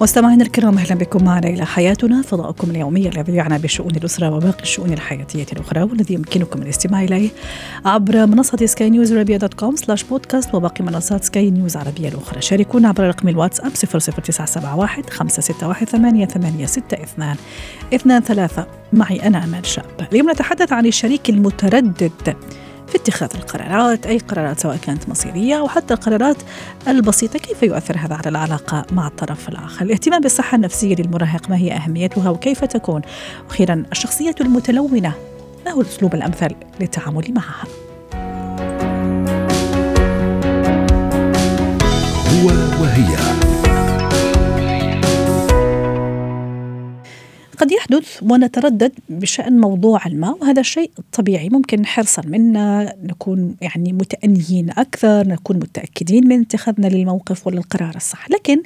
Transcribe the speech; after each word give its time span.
مستمعينا 0.00 0.44
الكرام 0.44 0.78
أهلا 0.78 0.94
بكم 0.94 1.24
معنا 1.24 1.48
إلى 1.48 1.66
حياتنا. 1.66 2.22
فضاؤكم 2.22 2.70
اليومي 2.70 3.08
الذي 3.08 3.34
يعنى 3.34 3.58
بشؤون 3.58 3.96
الأسرة 3.96 4.30
وباقي 4.30 4.62
الشؤون 4.62 4.92
الحياتية 4.92 5.46
الأخرى 5.52 5.82
والذي 5.82 6.14
يمكنكم 6.14 6.62
الاستماع 6.62 7.02
إليه 7.02 7.30
عبر 7.84 8.26
منصة 8.26 8.66
سكاي 8.66 8.90
نيوز 8.90 9.12
عربيه 9.12 9.36
dot 9.36 9.54
com 9.54 9.76
slash 9.76 10.02
podcast 10.04 10.54
وباقي 10.54 10.84
منصات 10.84 11.24
سكاي 11.24 11.50
نيوز 11.50 11.76
عربية 11.76 12.08
الأخرى. 12.08 12.40
شاركونا 12.40 12.88
عبر 12.88 13.08
رقم 13.08 13.28
الواتساب 13.28 13.72
00971 13.72 15.04
561 15.10 15.86
8862 15.86 17.36
اثنان 17.94 18.20
ثلاثة. 18.20 18.66
معي 18.92 19.26
أنا 19.26 19.44
أمال 19.44 19.66
شاب. 19.66 20.08
اليوم 20.12 20.30
نتحدث 20.30 20.72
عن 20.72 20.86
الشريك 20.86 21.30
المتردد. 21.30 22.36
في 22.88 22.96
اتخاذ 22.96 23.28
القرارات 23.34 24.06
أي 24.06 24.18
قرارات 24.18 24.60
سواء 24.60 24.76
كانت 24.76 25.08
مصيرية 25.08 25.58
أو 25.58 25.68
حتى 25.68 25.94
القرارات 25.94 26.36
البسيطة 26.88 27.38
كيف 27.38 27.62
يؤثر 27.62 27.96
هذا 27.98 28.14
على 28.14 28.28
العلاقة 28.28 28.86
مع 28.92 29.06
الطرف 29.06 29.48
الآخر؟ 29.48 29.84
الاهتمام 29.84 30.20
بالصحة 30.20 30.56
النفسية 30.56 30.94
للمراهق 30.94 31.50
ما 31.50 31.56
هي 31.56 31.72
أهميتها 31.72 32.30
وكيف 32.30 32.64
تكون؟ 32.64 33.02
أخيرا 33.50 33.84
الشخصية 33.92 34.34
المتلونة 34.40 35.12
ما 35.66 35.70
هو 35.70 35.80
الأسلوب 35.80 36.14
الأمثل 36.14 36.50
للتعامل 36.80 37.34
معها؟ 37.34 37.64
هو 42.32 42.46
وهي. 42.82 43.37
قد 47.58 47.72
يحدث 47.72 48.22
ونتردد 48.22 48.92
بشأن 49.08 49.60
موضوع 49.60 50.00
ما 50.08 50.30
وهذا 50.30 50.60
الشيء 50.60 50.90
طبيعي 51.12 51.48
ممكن 51.48 51.86
حرصا 51.86 52.22
منا 52.26 52.94
نكون 53.02 53.56
يعني 53.60 53.92
متأنيين 53.92 54.70
أكثر 54.70 55.28
نكون 55.28 55.56
متأكدين 55.56 56.28
من 56.28 56.40
اتخاذنا 56.40 56.86
للموقف 56.86 57.46
وللقرار 57.46 57.96
الصح. 57.96 58.30
لكن 58.30 58.62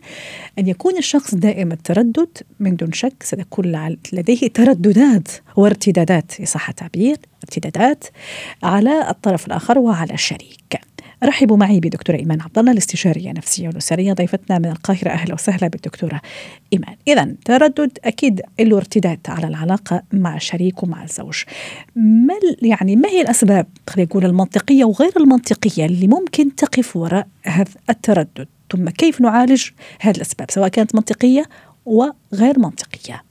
أن 0.58 0.68
يكون 0.68 0.98
الشخص 0.98 1.34
دائم 1.34 1.72
التردد 1.72 2.28
من 2.60 2.76
دون 2.76 2.92
شك 2.92 3.22
ستكون 3.22 3.96
لديه 4.12 4.48
ترددات 4.48 5.28
وارتدادات 5.56 6.40
إن 6.40 6.46
صح 6.46 6.68
التعبير 6.68 7.16
ارتدادات 7.44 8.04
على 8.62 9.10
الطرف 9.10 9.46
الآخر 9.46 9.78
وعلى 9.78 10.14
الشريك. 10.14 10.91
رحبوا 11.24 11.56
معي 11.56 11.80
بدكتورة 11.80 12.16
إيمان 12.16 12.40
عبد 12.40 12.58
الله 12.58 12.72
الاستشارية 12.72 13.30
النفسية 13.30 13.68
والأسرية 13.68 14.12
ضيفتنا 14.12 14.58
من 14.58 14.66
القاهرة. 14.66 15.08
أهلا 15.08 15.34
وسهلا 15.34 15.68
بالدكتورة 15.68 16.20
إيمان. 16.72 16.96
إذا 17.08 17.34
تردد 17.44 17.98
أكيد 18.04 18.40
له 18.60 18.76
ارتداد 18.76 19.18
على 19.28 19.46
العلاقة 19.46 20.02
مع 20.12 20.36
الشريك 20.36 20.82
ومع 20.82 21.02
الزوج. 21.02 21.42
ما 21.96 22.34
يعني 22.62 22.96
ما 22.96 23.08
هي 23.08 23.22
الأسباب 23.22 23.66
خلينا 23.90 24.08
نقول 24.10 24.24
المنطقية 24.24 24.84
وغير 24.84 25.12
المنطقية 25.16 25.86
اللي 25.86 26.08
ممكن 26.08 26.54
تقف 26.54 26.96
وراء 26.96 27.26
هذا 27.44 27.70
التردد؟ 27.90 28.48
ثم 28.70 28.88
كيف 28.88 29.20
نعالج 29.20 29.70
هذه 30.00 30.16
الأسباب 30.16 30.50
سواء 30.50 30.68
كانت 30.68 30.94
منطقية 30.94 31.44
وغير 31.86 32.58
منطقية؟ 32.58 33.22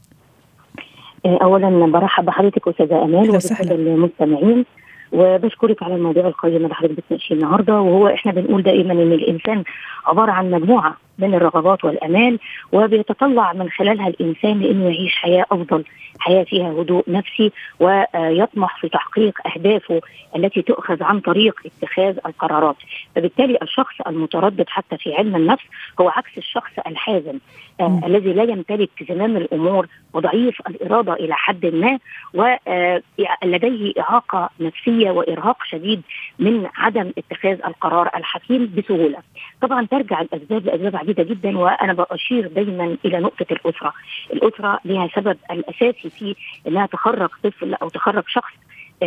اولا 1.25 1.91
برحب 1.91 2.25
بحضرتك 2.25 2.67
أستاذة 2.67 3.03
أمال 3.03 3.29
وبالساده 3.29 3.75
المستمعين. 3.75 4.65
وبشكرك 5.11 5.83
على 5.83 5.95
الموضوع 5.95 6.27
القيم 6.27 6.55
اللي 6.55 6.75
حضرتك 6.75 6.97
بتناقشيه 6.97 7.35
النهارده 7.35 7.73
وهو 7.81 8.07
إحنا 8.07 8.31
بنقول 8.31 8.63
دائما 8.63 8.93
إن 8.93 9.11
الإنسان 9.13 9.63
عبارة 10.07 10.31
عن 10.31 10.51
مجموعة 10.51 10.97
من 11.21 11.33
الرغبات 11.33 11.85
والأمال 11.85 12.39
وبيتطلع 12.71 13.53
من 13.53 13.69
خلالها 13.69 14.07
الإنسان 14.07 14.59
لأنه 14.59 14.85
يعيش 14.85 15.15
حياة 15.15 15.45
أفضل، 15.51 15.83
حياة 16.19 16.43
فيها 16.43 16.71
هدوء 16.71 17.03
نفسي 17.07 17.51
ويطمح 17.79 18.81
في 18.81 18.89
تحقيق 18.89 19.39
أهدافه 19.47 20.01
التي 20.35 20.61
تؤخذ 20.61 21.03
عن 21.03 21.19
طريق 21.19 21.61
اتخاذ 21.65 22.17
القرارات، 22.25 22.75
فبالتالي 23.15 23.57
الشخص 23.61 24.01
المتردد 24.07 24.65
حتى 24.69 24.97
في 24.97 25.15
علم 25.15 25.35
النفس 25.35 25.63
هو 26.01 26.09
عكس 26.09 26.37
الشخص 26.37 26.71
الحازم 26.87 27.39
آه 27.79 28.01
الذي 28.05 28.33
لا 28.33 28.43
يمتلك 28.43 28.89
زمام 29.09 29.37
الأمور 29.37 29.87
وضعيف 30.13 30.61
الإرادة 30.67 31.13
إلى 31.13 31.33
حد 31.35 31.65
ما 31.65 31.99
ولديه 32.33 33.93
إعاقة 33.99 34.49
نفسية 34.59 35.11
وإرهاق 35.11 35.63
شديد 35.63 36.01
من 36.39 36.67
عدم 36.75 37.11
اتخاذ 37.17 37.57
القرار 37.65 38.09
الحكيم 38.15 38.73
بسهولة. 38.77 39.17
طبعا 39.61 39.85
ترجع 39.85 40.21
الأسباب 40.21 40.65
لأسباب 40.65 40.95
عديدة 40.95 41.10
جدا 41.19 41.57
وأنا 41.57 41.93
بشير 41.93 42.47
دايما 42.47 42.97
إلى 43.05 43.19
نقطة 43.19 43.45
الأسرة، 43.51 43.93
الأسرة 44.33 44.79
لها 44.85 45.09
سبب 45.15 45.37
الاساسي 45.51 46.09
في 46.09 46.35
إنها 46.67 46.85
تخرج 46.85 47.29
طفل 47.43 47.73
أو 47.73 47.89
تخرج 47.89 48.23
شخص 48.27 48.53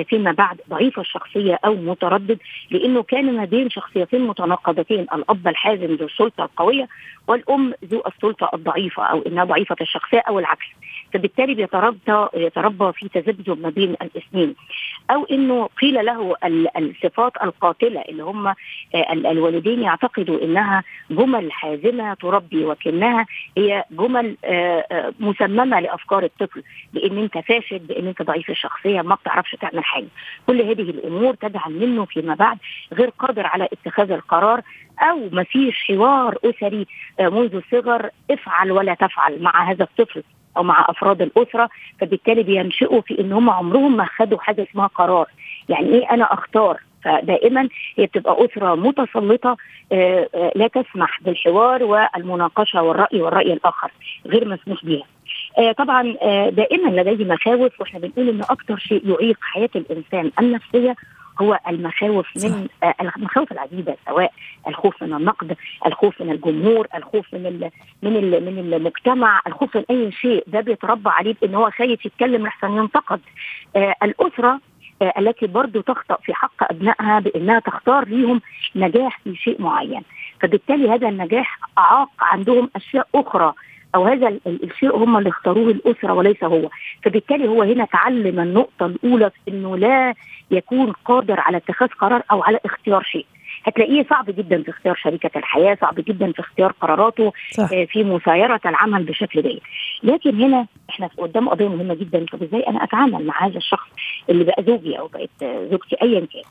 فيما 0.03 0.33
بعد 0.33 0.61
ضعيف 0.71 1.01
الشخصية 1.01 1.59
أو 1.65 1.75
متردد 1.75 2.39
لأنه 2.71 3.03
كان 3.03 3.37
ما 3.37 3.45
بين 3.45 3.71
شخصيتين 3.71 4.21
متناقضتين 4.27 5.01
الأب 5.01 5.49
الحازم 5.49 5.95
ذو 5.95 6.07
السلطة 6.07 6.45
القوية 6.45 6.89
والأم 7.29 7.75
ذو 7.85 8.03
السلطة 8.07 8.51
الضعيفة 8.55 9.03
أو 9.03 9.23
إنها 9.23 9.45
ضعيفة 9.45 9.77
الشخصية 9.81 10.19
أو 10.19 10.39
العكس. 10.39 10.67
فبالتالي 11.15 11.55
بيتربى 11.55 12.27
يتربى 12.35 12.93
في 12.93 13.09
تذبذب 13.09 13.61
ما 13.63 13.71
بين 13.71 13.91
الاثنين 14.03 14.55
أو 15.11 15.25
إنه 15.25 15.67
قيل 15.67 16.07
له 16.07 16.37
الصفات 16.79 17.33
القاتلة 17.43 18.01
اللي 18.01 18.23
هم 18.23 18.55
الوالدين 19.11 19.83
يعتقدوا 19.83 20.45
إنها 20.45 20.83
جمل 21.11 21.53
حازمة 21.53 22.15
تربي 22.15 22.65
وكأنها 22.65 23.27
هي 23.59 23.85
جمل 23.91 24.37
مسممة 25.21 25.81
لأفكار 25.81 26.25
الطفل. 26.25 26.63
بإن 26.93 27.19
أنت 27.19 27.39
فاشل 27.39 27.79
بإن 27.79 28.07
أنت 28.07 28.23
ضعيف 28.23 28.51
الشخصية 28.51 29.03
ما 29.03 29.15
بتعرفش 29.15 29.57
تعمل 29.61 29.85
حاجة. 29.85 30.07
كل 30.47 30.63
هذه 30.63 30.83
الأمور 30.83 31.35
تجعل 31.35 31.73
منه 31.73 32.05
فيما 32.05 32.35
بعد 32.35 32.59
غير 32.93 33.09
قادر 33.19 33.47
على 33.47 33.69
اتخاذ 33.73 34.11
القرار 34.11 34.63
أو 35.01 35.29
ما 35.33 35.43
فيش 35.43 35.85
حوار 35.85 36.39
أسري 36.45 36.87
منذ 37.21 37.55
الصغر 37.55 38.11
افعل 38.31 38.73
ولا 38.73 38.95
تفعل 38.95 39.43
مع 39.43 39.71
هذا 39.71 39.83
الطفل. 39.85 40.23
أو 40.57 40.63
مع 40.63 40.87
أفراد 40.89 41.23
الأسرة 41.23 41.69
فبالتالي 42.01 42.43
بينشئوا 42.43 43.01
في 43.01 43.21
إن 43.21 43.33
هم 43.33 43.51
عمرهم 43.51 43.97
ما 43.97 44.05
خدوا 44.05 44.39
حاجة 44.39 44.67
اسمها 44.71 44.87
قرار. 44.87 45.27
يعني 45.69 45.89
إيه 45.89 46.11
أنا 46.11 46.25
أختار؟ 46.35 46.81
فدائما 47.05 47.69
هي 47.97 48.07
بتبقى 48.07 48.37
أسرة 48.45 48.75
متسلطة 48.75 49.57
لا 50.55 50.67
تسمح 50.75 51.21
بالحوار 51.23 51.83
والمناقشة 51.85 52.83
والرأي 52.83 53.23
والرأي 53.23 53.53
الآخر 53.53 53.91
غير 54.27 54.49
مسموح 54.49 54.85
بها 54.85 55.03
طبعا 55.73 56.03
دائما 56.51 57.01
لديه 57.01 57.25
مخاوف 57.25 57.81
وإحنا 57.81 58.01
بنقول 58.01 58.29
إن 58.29 58.41
أكثر 58.41 58.77
شيء 58.79 59.03
يعيق 59.11 59.37
حياة 59.41 59.69
الإنسان 59.77 60.31
النفسية 60.41 60.97
هو 61.41 61.59
المخاوف 61.69 62.27
من 62.37 62.69
آه 62.83 62.95
المخاوف 63.01 63.53
العديدة 63.53 63.97
سواء 64.07 64.33
الخوف 64.69 65.03
من 65.03 65.15
النقد، 65.15 65.57
الخوف 65.87 66.23
من 66.23 66.31
الجمهور، 66.31 66.87
الخوف 66.95 67.35
من 67.35 67.47
ال 67.47 67.71
من 68.03 68.17
ال 68.17 68.45
من 68.47 68.75
المجتمع، 68.75 69.41
الخوف 69.47 69.77
من 69.77 69.85
أي 69.91 70.13
شيء. 70.13 70.45
ده 70.47 70.61
بيتربى 70.61 71.11
عليه 71.11 71.35
بإن 71.43 71.55
هو 71.55 71.71
خايف 71.71 72.07
يتكلم 72.07 72.47
لحسن 72.47 72.77
ينتقد. 72.77 73.21
آه 73.77 73.95
الأسرة 74.03 74.61
آه 75.03 75.13
التي 75.19 75.47
برضو 75.47 75.81
تخطأ 75.81 76.17
في 76.23 76.35
حق 76.35 76.73
أبنائها 76.73 77.21
بأنها 77.21 77.59
تختار 77.59 78.09
ليهم 78.09 78.41
نجاح 78.77 79.21
في 79.25 79.37
شيء 79.37 79.63
معين. 79.63 80.03
فبالتالي 80.41 80.91
هذا 80.91 81.09
النجاح 81.09 81.59
أعاق 81.79 82.11
عندهم 82.21 82.71
أشياء 82.77 83.09
أخرى. 83.15 83.53
أو 83.95 84.05
هذا 84.05 84.39
الشيء 84.47 84.97
هم 84.97 85.17
اللي 85.17 85.29
اختاروه 85.29 85.71
الأسرة 85.71 86.13
وليس 86.13 86.45
هو. 86.45 86.71
فبالتالي 87.05 87.49
هو 87.49 87.63
هنا 87.63 87.85
تعلم 87.85 88.41
النقطة 88.41 88.87
الأولى 88.87 89.31
في 89.31 89.51
إنه 89.51 89.77
لا 89.77 90.15
يكون 90.51 90.93
قادر 91.05 91.41
على 91.41 91.57
اتخاذ 91.57 91.89
قرار 91.89 92.23
أو 92.33 92.43
على 92.43 92.59
اختيار 92.65 93.03
شيء. 93.03 93.27
هتلاقيه 93.65 94.07
صعب 94.11 94.25
جدا 94.31 94.63
في 94.63 94.71
اختيار 94.71 94.95
شريكة 94.97 95.31
الحياة 95.39 95.79
صعب 95.81 95.95
جدا 95.95 96.33
في 96.33 96.41
اختيار 96.41 96.73
قراراته 96.81 97.33
صح. 97.53 97.69
في 97.69 98.05
مسايرة 98.05 98.61
العمل 98.67 99.03
بشكل 99.05 99.43
جيد 99.43 99.61
لكن 100.03 100.43
هنا 100.43 100.67
إحنا 100.91 101.07
قدام 101.19 101.49
قضية 101.49 101.69
مهمة 101.69 101.95
جدا. 101.95 102.27
طب 102.33 102.43
إزاي 102.43 102.61
أنا 102.61 102.85
أتعامل 102.85 103.27
مع 103.27 103.47
هذا 103.47 103.57
الشخص 103.57 103.89
اللي 104.31 104.45
بقى 104.45 104.63
زوجي 104.67 104.99
أو 104.99 105.09
بقت 105.09 105.31
زوجتي 105.71 105.97
ايا 106.03 106.21
كان؟ 106.21 106.43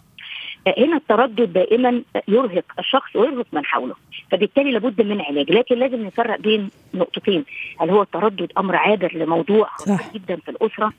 هنا 0.68 0.98
التردد 0.98 1.54
دائما 1.54 2.01
يرهق 2.27 2.63
الشخص 2.80 3.15
ويرهق 3.15 3.45
من 3.54 3.65
حوله. 3.65 3.95
فبالتالي 4.31 4.71
لابد 4.71 5.01
من 5.01 5.21
علاج. 5.21 5.51
لكن 5.51 5.75
لازم 5.75 6.06
نفرق 6.06 6.39
بين 6.39 6.69
نقطتين. 6.94 7.45
هل 7.80 7.89
هو 7.89 8.01
التردد 8.01 8.51
أمر 8.57 8.75
عابر 8.75 9.12
لموضوع 9.15 9.68
صح. 9.77 10.13
جدا 10.13 10.36
في 10.36 10.51
الأسرة؟ 10.51 10.94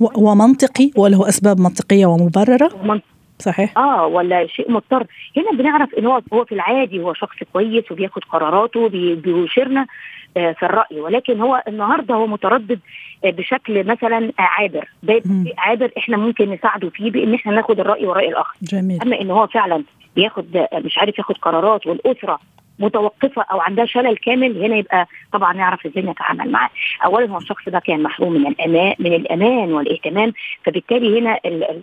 ومنطقي 0.00 0.90
ولا 0.96 1.16
هو 1.16 1.24
أسباب 1.24 1.60
منطقية 1.60 2.06
ومبررة؟ 2.06 2.70
ومن... 2.82 3.00
صحيح. 3.38 3.78
آه 3.78 4.06
ولا 4.06 4.46
شيء 4.46 4.70
مضطر. 4.70 5.06
هنا 5.36 5.50
بنعرف 5.52 5.94
إن 5.94 6.06
هو 6.06 6.22
هو 6.32 6.44
في 6.44 6.52
العادي 6.54 7.00
هو 7.00 7.14
شخص 7.14 7.36
كويس 7.52 7.92
وبياخد 7.92 8.24
قراراته 8.24 8.88
بي... 8.88 9.14
بيشيرنا. 9.14 9.86
في 10.34 10.62
الرأي 10.62 11.00
ولكن 11.00 11.40
هو 11.40 11.62
النهارده 11.68 12.14
هو 12.14 12.26
متردد 12.26 12.80
بشكل 13.24 13.84
مثلا 13.86 14.32
عابر 14.38 14.88
ده 15.02 15.22
عابر 15.58 15.90
إحنا 15.98 16.16
ممكن 16.16 16.50
نساعده 16.50 16.90
فيه 16.90 17.10
بإن 17.10 17.34
إحنا 17.34 17.52
ناخد 17.52 17.80
الرأي 17.80 18.06
ورأي 18.06 18.28
الآخر 18.28 18.54
جميل. 18.62 19.02
أما 19.02 19.20
إن 19.20 19.30
هو 19.30 19.46
فعلا 19.46 19.82
بياخد 20.16 20.66
مش 20.74 20.98
عارف 20.98 21.18
ياخد 21.18 21.38
قرارات 21.38 21.86
والأسرة 21.86 22.38
متوقفة 22.78 23.42
أو 23.42 23.60
عندها 23.60 23.84
شلل 23.86 24.16
كامل 24.16 24.62
هنا 24.64 24.76
يبقى 24.76 25.06
طبعا 25.32 25.52
نعرف 25.52 25.86
إزاي 25.86 26.02
نتعامل 26.02 26.50
معاه. 26.52 26.70
اولا 27.04 27.30
هو 27.32 27.38
الشخص 27.38 27.68
ده 27.68 27.78
كان 27.78 28.02
محروم 28.02 28.32
من 28.32 28.46
الامان 28.46 28.94
من 28.98 29.12
الأمان 29.14 29.72
والإهتمام 29.72 30.32
فبالتالي 30.64 31.18
هنا 31.20 31.38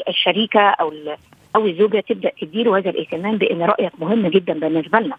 الشريكة 0.10 0.60
أو 0.62 0.94
أو 1.56 1.68
الزوجة 1.68 2.04
تبدأ 2.10 2.32
تديله 2.42 2.78
هذا 2.78 2.90
الاهتمام 2.90 3.38
بأن 3.38 3.62
رأيك 3.62 3.92
مهم 4.00 4.28
جدا 4.28 4.54
بالنسبة 4.60 5.00
لنا. 5.00 5.16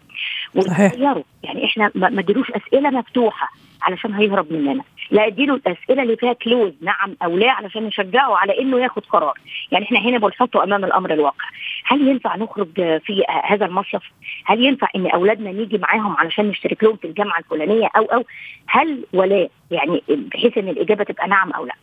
وتغيره 0.55 1.25
يعني 1.43 1.65
إحنا 1.65 1.91
ما 1.94 2.21
اديلوش 2.21 2.50
أسئلة 2.50 2.91
مفتوحة 2.91 3.53
علشان 3.83 4.15
هيهرب 4.15 4.53
مننا. 4.53 4.83
لا 5.11 5.27
اديله 5.27 5.55
الأسئلة 5.55 6.03
اللي 6.03 6.17
فيها 6.17 6.33
كلوز 6.33 6.73
نعم 6.81 7.17
أو 7.23 7.37
لا 7.37 7.50
علشان 7.50 7.83
نشجعه 7.83 8.37
على 8.37 8.61
إنه 8.61 8.79
ياخد 8.81 9.03
قرار. 9.06 9.38
يعني 9.73 9.85
إحنا 9.85 9.99
هنا 9.99 10.19
بنحطه 10.19 10.65
أمام 10.65 10.85
الأمر 10.85 11.12
الواقع. 11.12 11.44
هل 11.85 12.09
ينفع 12.09 12.37
نخرج 12.37 12.69
في 12.77 13.25
هذا 13.44 13.67
المصيف 13.67 14.03
هل 14.44 14.65
ينفع 14.65 14.88
إن 14.97 15.06
أولادنا 15.06 15.53
نيجي 15.53 15.79
معاهم 15.79 16.17
علشان 16.17 16.49
نشترك 16.49 16.85
لهم 16.85 16.97
في 16.97 17.06
الجامعة 17.06 17.38
الفلانية 17.38 17.88
أو 17.97 18.05
أو 18.05 18.25
هل 18.69 19.05
ولا؟ 19.12 19.49
يعني 19.71 20.03
بحيث 20.09 20.59
إن 20.59 20.69
الإجابة 20.69 21.05
تبقى 21.05 21.29
نعم 21.29 21.53
أو 21.53 21.67
لا. 21.67 21.75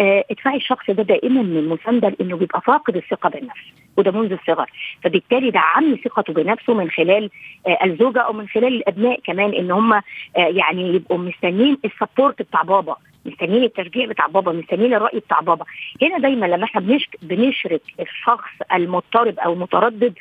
ادفعي 0.00 0.56
الشخص 0.56 0.90
ده 0.90 1.02
دائما 1.02 1.42
من 1.42 1.56
المساندة 1.56 2.08
لأنه 2.08 2.36
بيبقى 2.36 2.60
فاقد 2.60 2.96
الثقة 2.96 3.28
بالنفس 3.30 3.60
وده 3.96 4.10
منذ 4.10 4.32
الصغر. 4.32 4.70
فبالتالي 5.02 5.50
دعمني 5.50 5.96
ثقته 5.96 6.32
بنفسه 6.32 6.74
من 6.74 6.90
خلال 6.90 7.30
آه 7.66 7.78
الزوجة 7.84 8.18
أو 8.20 8.32
من 8.32 8.48
خلال 8.48 8.74
الأبناء 8.74 9.20
كمان 9.20 9.54
إن 9.54 9.70
هم 9.70 9.92
آه 9.92 10.02
يعني 10.36 10.94
يبقوا 10.94 11.18
مستنيين 11.18 11.78
السبورت 11.84 12.42
بتاع 12.42 12.62
بابا 12.62 12.96
مستنيين 13.26 13.64
التشجيع 13.64 14.06
بتاع 14.06 14.26
بابا 14.26 14.52
مستنيين 14.52 14.94
الرأي 14.94 15.18
بتاع 15.18 15.40
بابا. 15.40 15.64
هنا 16.02 16.18
دايما 16.18 16.46
لما 16.46 16.64
إحنا 16.64 16.98
بنشرك 17.22 17.82
الشخص 18.00 18.50
المضطرب 18.74 19.38
أو 19.38 19.52
المتردد 19.52 20.12
آه 20.12 20.14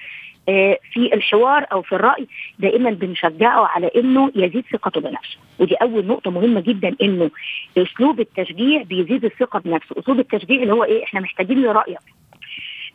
في 0.94 1.13
الحوار 1.13 1.65
أو 1.71 1.81
في 1.81 1.95
الرأي 1.95 2.27
دائما 2.59 2.89
بنشجعه 2.89 3.65
على 3.68 3.92
إنه 3.95 4.31
يزيد 4.36 4.65
ثقته 4.71 5.01
بنفسه. 5.01 5.38
ودي 5.59 5.75
أول 5.75 6.06
نقطة 6.06 6.31
مهمة 6.31 6.62
جدا 6.62 6.95
إنه 7.01 7.31
أسلوب 7.77 8.19
التشجيع 8.19 8.81
بيزيد 8.81 9.25
الثقة 9.25 9.59
بنفسه. 9.59 9.95
أسلوب 10.00 10.19
التشجيع 10.19 10.62
اللي 10.62 10.74
هو 10.74 10.83
إيه؟ 10.83 11.03
إحنا 11.03 11.19
محتاجين 11.19 11.62
لرأيك. 11.62 12.00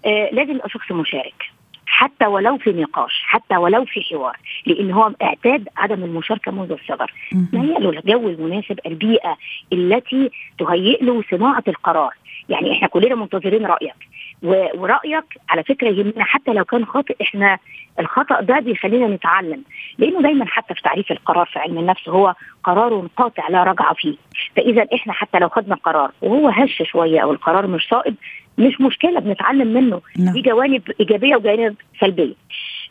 آه 0.07 0.29
لازم 0.33 0.51
يبقى 0.55 0.69
شخص 0.69 0.93
مشارك 0.93 1.51
حتى 1.87 2.27
ولو 2.27 2.59
في 2.59 2.73
نقاش 2.73 3.23
حتى 3.25 3.57
ولو 3.57 3.85
في 3.85 4.01
حوار 4.01 4.37
لأن 4.67 4.91
هو 4.91 5.13
اعتاد 5.23 5.69
عدم 5.77 6.05
المشاركة 6.05 6.53
منذ 6.53 6.73
الصغر. 6.73 7.13
مهيئ 7.53 7.79
له 7.79 7.91
الجو 7.91 8.29
المناسب؟ 8.29 8.81
البيئة 8.87 9.37
التي 9.73 10.31
تهيئ 10.59 11.05
له 11.05 11.23
صناعة 11.31 11.65
القرار. 11.69 12.15
يعني 12.49 12.73
إحنا 12.73 12.89
كلنا 12.89 13.15
منتظرين 13.15 13.67
رأيك. 13.67 13.95
ورأيك 14.43 15.25
على 15.49 15.63
فكرة 15.65 15.89
يهمنا 15.89 16.25
حتى 16.25 16.53
لو 16.53 16.65
كان 16.65 16.87
خاطئ 16.87 17.17
إحنا 17.23 17.59
الخطأ 18.01 18.41
ده 18.41 18.59
بيخلينا 18.59 19.07
نتعلم. 19.07 19.63
لأنه 19.99 20.23
دايما 20.23 20.45
حتى 20.47 20.75
في 20.75 20.83
تعريف 20.83 21.13
القرار 21.13 21.47
في 21.47 21.59
علم 21.59 21.79
النفس 21.79 22.09
هو 22.09 22.35
قرار 22.65 23.09
قاطع 23.17 23.49
لا 23.49 23.65
رجعه 23.65 23.95
فيه. 23.95 24.17
فاذا 24.57 24.87
إحنا 24.95 25.13
حتى 25.13 25.39
لو 25.39 25.49
خدنا 25.49 25.75
قرار 25.75 26.11
وهو 26.23 26.49
هش 26.49 26.83
شوية 26.83 27.21
أو 27.21 27.33
القرار 27.33 27.67
مش 27.67 27.89
صائب 27.91 28.15
مش 28.59 28.81
مشكلة 28.81 29.21
بنتعلم 29.21 29.69
منه. 29.69 30.01
نعم. 30.19 30.33
دي 30.33 30.43
جوانب 30.43 30.83
إيجابية 31.01 31.37
وجوانب 31.37 31.77
سلبية. 32.01 32.35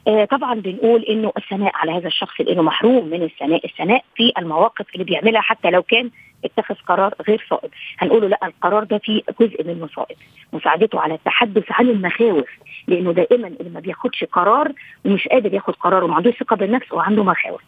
آه 0.08 0.26
طبعا 0.26 0.54
بنقول 0.54 1.02
إنه 1.04 1.32
الثناء 1.38 1.72
على 1.76 1.92
هذا 1.92 2.08
الشخص 2.08 2.42
لأنه 2.42 2.62
محروم 2.62 3.10
من 3.10 3.24
الثناء. 3.24 3.66
الثناء 3.66 4.04
في 4.16 4.32
المواقف 4.38 4.86
اللي 4.94 5.04
بيعملها 5.04 5.42
حتى 5.42 5.70
لو 5.70 5.84
كان 5.84 6.10
اتخذ 6.46 6.76
قرار 6.76 7.14
غير 7.28 7.46
صائب. 7.50 7.70
هنقوله 8.00 8.28
لا 8.28 8.40
القرار 8.44 8.84
ده 8.84 8.98
فيه 8.98 9.22
جزء 9.42 9.68
منه 9.68 9.88
صائب. 9.96 10.16
مساعدته 10.54 11.00
على 11.00 11.14
التحدث 11.14 11.64
عن 11.72 11.90
المخاوف 11.90 12.50
لأنه 12.88 13.12
دائما 13.12 13.48
اللي 13.48 13.70
ما 13.70 13.80
بياخدش 13.80 14.24
قرار 14.24 14.72
ومش 15.06 15.28
قادر 15.28 15.54
ياخد 15.54 15.76
قرار 15.76 16.04
وما 16.04 16.16
عندوش 16.16 16.34
ثقة 16.34 16.56
بالنفس 16.56 16.92
وعنده 16.92 17.24
مخاوف. 17.24 17.62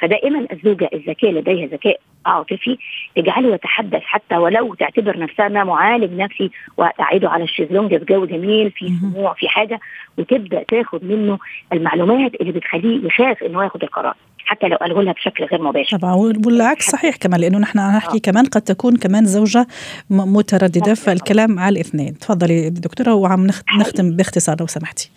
فدائما 0.00 0.46
الزوجة 0.52 0.90
الذكية 0.94 1.30
لديها 1.30 1.66
ذكاء 1.66 2.00
عاطفي 2.26 2.78
تجعله 3.16 3.54
يتحدث 3.54 4.02
حتى 4.02 4.36
ولو 4.36 4.74
تعتبر 4.74 5.18
نفسها 5.18 5.48
معالج 5.48 6.12
نفسي 6.12 6.50
وتعيده 6.76 7.30
على 7.30 7.44
الشيزلونج 7.44 7.98
في 7.98 8.04
جو 8.04 8.26
جميل 8.26 8.70
في 8.70 8.88
سموع 9.00 9.34
في 9.34 9.48
حاجة 9.48 9.80
وتبدأ 10.18 10.62
تاخد 10.62 11.04
منه 11.04 11.38
المعلومات 11.72 12.34
اللي 12.34 12.52
بتخليه 12.52 13.06
يخاف 13.06 13.42
انه 13.42 13.64
ياخد 13.64 13.82
القرار. 13.82 14.14
حتى 14.46 14.66
لو 14.68 14.76
قاله 14.76 15.02
لها 15.02 15.12
بشكل 15.12 15.44
غير 15.44 15.62
مباشر. 15.62 15.98
طبعا 15.98 16.14
والعكس 16.14 16.90
صحيح 16.90 17.16
كمان 17.16 17.40
لأنه 17.40 17.58
نحن 17.58 17.78
نحكي 17.78 18.18
كمان 18.20 18.44
قد 18.44 18.62
تكون 18.62 18.96
كمان 18.96 19.24
زوجة 19.24 19.66
مترددة 20.10 20.94
فالكلام 20.94 21.58
على 21.58 21.72
الاثنين. 21.72 22.18
تفضلي 22.18 22.70
دكتورة 22.70 23.14
وعم 23.14 23.46
نختم 23.78 24.16
باختصار 24.16 24.56
لو 24.60 24.66
سمحتي. 24.66 25.10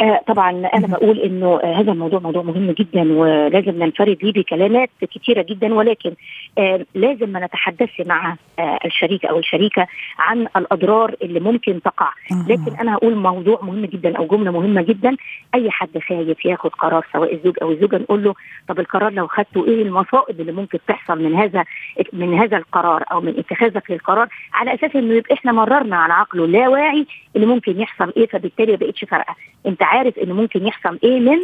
آه 0.00 0.20
طبعا 0.26 0.50
أنا 0.50 0.86
بقول 0.86 1.18
إنه 1.18 1.60
آه 1.64 1.74
هذا 1.80 1.92
الموضوع 1.92 2.20
موضوع 2.20 2.42
مهم 2.42 2.70
جدا 2.70 3.12
ولازم 3.12 3.82
ننفرد 3.82 4.18
به 4.22 4.32
بكلمات 4.36 4.90
كثيره 5.14 5.42
جدا 5.42 5.74
ولكن 5.74 6.12
آه 6.58 6.86
لازم 6.94 7.28
ما 7.28 7.44
نتحدث 7.46 7.90
مع 8.06 8.36
آه 8.58 8.78
الشريك 8.84 9.24
أو 9.26 9.38
الشريكة 9.38 9.86
عن 10.18 10.46
الأضرار 10.56 11.14
اللي 11.22 11.40
ممكن 11.40 11.82
تقع. 11.82 12.08
لكن 12.48 12.76
أنا 12.80 12.94
هقول 12.94 13.14
موضوع 13.16 13.58
مهم 13.62 13.84
جدا 13.84 14.16
أو 14.18 14.26
جملة 14.26 14.50
مهمة 14.50 14.82
جدا 14.82 15.16
أي 15.54 15.70
حد 15.70 15.98
خايف 16.08 16.44
ياخد 16.44 16.70
قرار 16.70 17.06
سواء 17.12 17.34
الزوج 17.34 17.54
أو 17.62 17.70
الزوجة 17.70 17.96
نقول 17.96 18.24
له 18.24 18.34
طب 18.68 18.80
القرار 18.80 19.12
لو 19.12 19.26
خدته 19.26 19.66
إيه 19.66 19.82
المصائب 19.82 20.40
اللي 20.40 20.52
ممكن 20.52 20.78
تحصل 20.88 21.22
من 21.22 21.34
هذا 21.34 21.64
من 22.12 22.38
هذا 22.38 22.56
القرار 22.56 23.04
أو 23.12 23.20
من 23.20 23.34
اتخاذك 23.38 23.90
للقرار؟ 23.90 24.28
على 24.54 24.74
أساس 24.74 24.96
إنه 24.96 25.14
يبقى 25.14 25.34
إحنا 25.34 25.52
مررنا 25.52 25.96
على 25.96 26.12
عقله 26.12 26.44
اللاواعي 26.44 27.06
اللي 27.36 27.46
ممكن 27.46 27.80
يحصل 27.80 28.12
إيه 28.16 28.26
فبالتالي 28.26 28.72
ما 28.72 28.78
بقتش 28.78 29.04
فارقة. 29.04 29.34
أنت 29.66 29.82
عارف 29.88 30.18
انه 30.18 30.34
ممكن 30.34 30.66
يحصل 30.66 30.98
إيه 31.04 31.20
من 31.20 31.38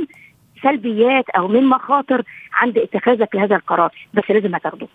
سلبيات 0.63 1.31
أو 1.31 1.49
من 1.49 1.65
مخاطر 1.67 2.23
عند 2.53 2.79
اتخاذك 2.79 3.35
لهذا 3.35 3.57
القرار 3.57 3.91
بس 4.15 4.23
لازم 4.31 4.55
هتاخده 4.55 4.87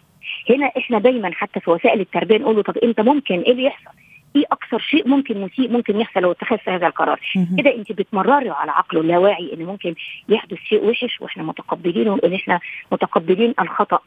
هنا 0.50 0.72
إحنا 0.78 1.00
دايما 1.00 1.31
حتى 1.34 1.60
في 1.60 1.69
وسائل 1.72 2.00
التربية 2.01 2.38
نقول 2.38 2.56
له 2.56 2.62
طب 2.62 2.78
أنت 2.78 3.00
ممكن 3.01 3.40
إيه 3.40 3.51
اللي 3.51 3.63
يحصل؟ 3.63 3.90
إيه 4.36 4.44
أكثر 4.52 4.80
شيء 4.80 5.08
ممكن 5.08 5.42
مسيء 5.42 5.72
ممكن 5.72 6.00
يحصل 6.00 6.20
لو 6.20 6.31
اتخذت 6.31 6.70
هذا 6.70 6.88
القرار؟ 6.88 7.20
كده 7.58 7.76
أنت 7.76 7.92
بتمرري 7.92 8.50
على 8.50 8.72
عقله 8.72 9.02
اللاواعي 9.02 9.54
إن 9.54 9.66
ممكن 9.66 9.96
يحدث 10.30 10.58
شيء 10.70 10.86
وحش 10.90 11.22
وإحنا 11.22 11.44
متقبلينه 11.44 12.14
وان 12.14 12.34
إحنا 12.34 12.60
متقبلين 12.92 13.54
الخطأ 13.60 14.00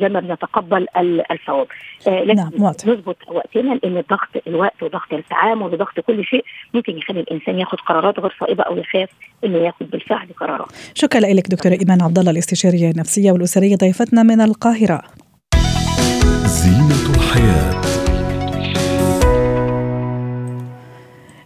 زي 0.00 0.08
ما 0.08 0.20
بنتقبل 0.20 0.86
الصواب. 1.30 1.66
آه 2.08 2.24
لكن 2.24 2.36
نعم 2.36 2.50
نظبط 2.86 3.16
وقتنا 3.28 3.74
لأن 3.74 3.96
الضغط 3.96 4.28
الوقت 4.46 4.82
وضغط 4.82 5.12
التعامل 5.12 5.62
وضغط 5.62 6.00
كل 6.00 6.24
شيء 6.24 6.44
ممكن 6.74 6.98
يخلي 6.98 7.20
الإنسان 7.20 7.58
ياخد 7.58 7.80
قرارات 7.80 8.20
غير 8.20 8.36
صائبة 8.40 8.62
أو 8.62 8.76
يخاف 8.76 9.08
إنه 9.44 9.58
ياخد 9.58 9.90
بالفعل 9.90 10.28
قرارات 10.40 10.68
شكرا 10.94 11.20
لك 11.20 11.48
دكتوره 11.48 11.78
إيمان 11.80 12.02
عبد 12.02 12.18
الله 12.18 12.30
الاستشارية 12.30 12.90
النفسية 12.90 13.32
والأسرية 13.32 13.76
ضيفتنا 13.76 14.22
من 14.22 14.40
القاهرة. 14.40 15.02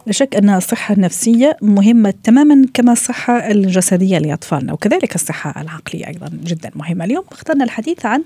لا 0.05 0.11
شك 0.11 0.35
أن 0.35 0.49
الصحة 0.49 0.93
النفسية 0.93 1.57
مهمة 1.61 2.13
تماما 2.23 2.65
كما 2.73 2.91
الصحة 2.91 3.51
الجسدية 3.51 4.17
لأطفالنا 4.17 4.73
وكذلك 4.73 5.15
الصحة 5.15 5.61
العقلية 5.61 6.07
أيضا 6.07 6.29
جدا 6.43 6.71
مهمة. 6.75 7.05
اليوم 7.05 7.23
اخترنا 7.31 7.63
الحديث 7.63 8.05
عن 8.05 8.23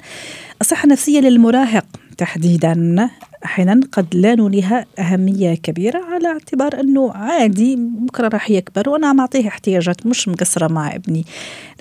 الصحة 0.61 0.83
النفسية 0.83 1.19
للمراهق. 1.19 1.85
تحديدا 2.17 3.09
أحيانا 3.45 3.81
قد 3.91 4.15
لا 4.15 4.35
نوليها 4.35 4.85
أهمية 4.99 5.55
كبيرة 5.55 6.01
على 6.13 6.27
اعتبار 6.27 6.79
أنه 6.79 7.11
عادي 7.11 7.75
بكرة 7.75 8.27
راح 8.27 8.49
يكبر 8.49 8.89
وأنا 8.89 9.07
عم 9.07 9.19
أعطيه 9.19 9.47
احتياجات 9.47 10.07
مش 10.07 10.27
مقصرة 10.27 10.67
مع 10.67 10.95
ابني. 10.95 11.25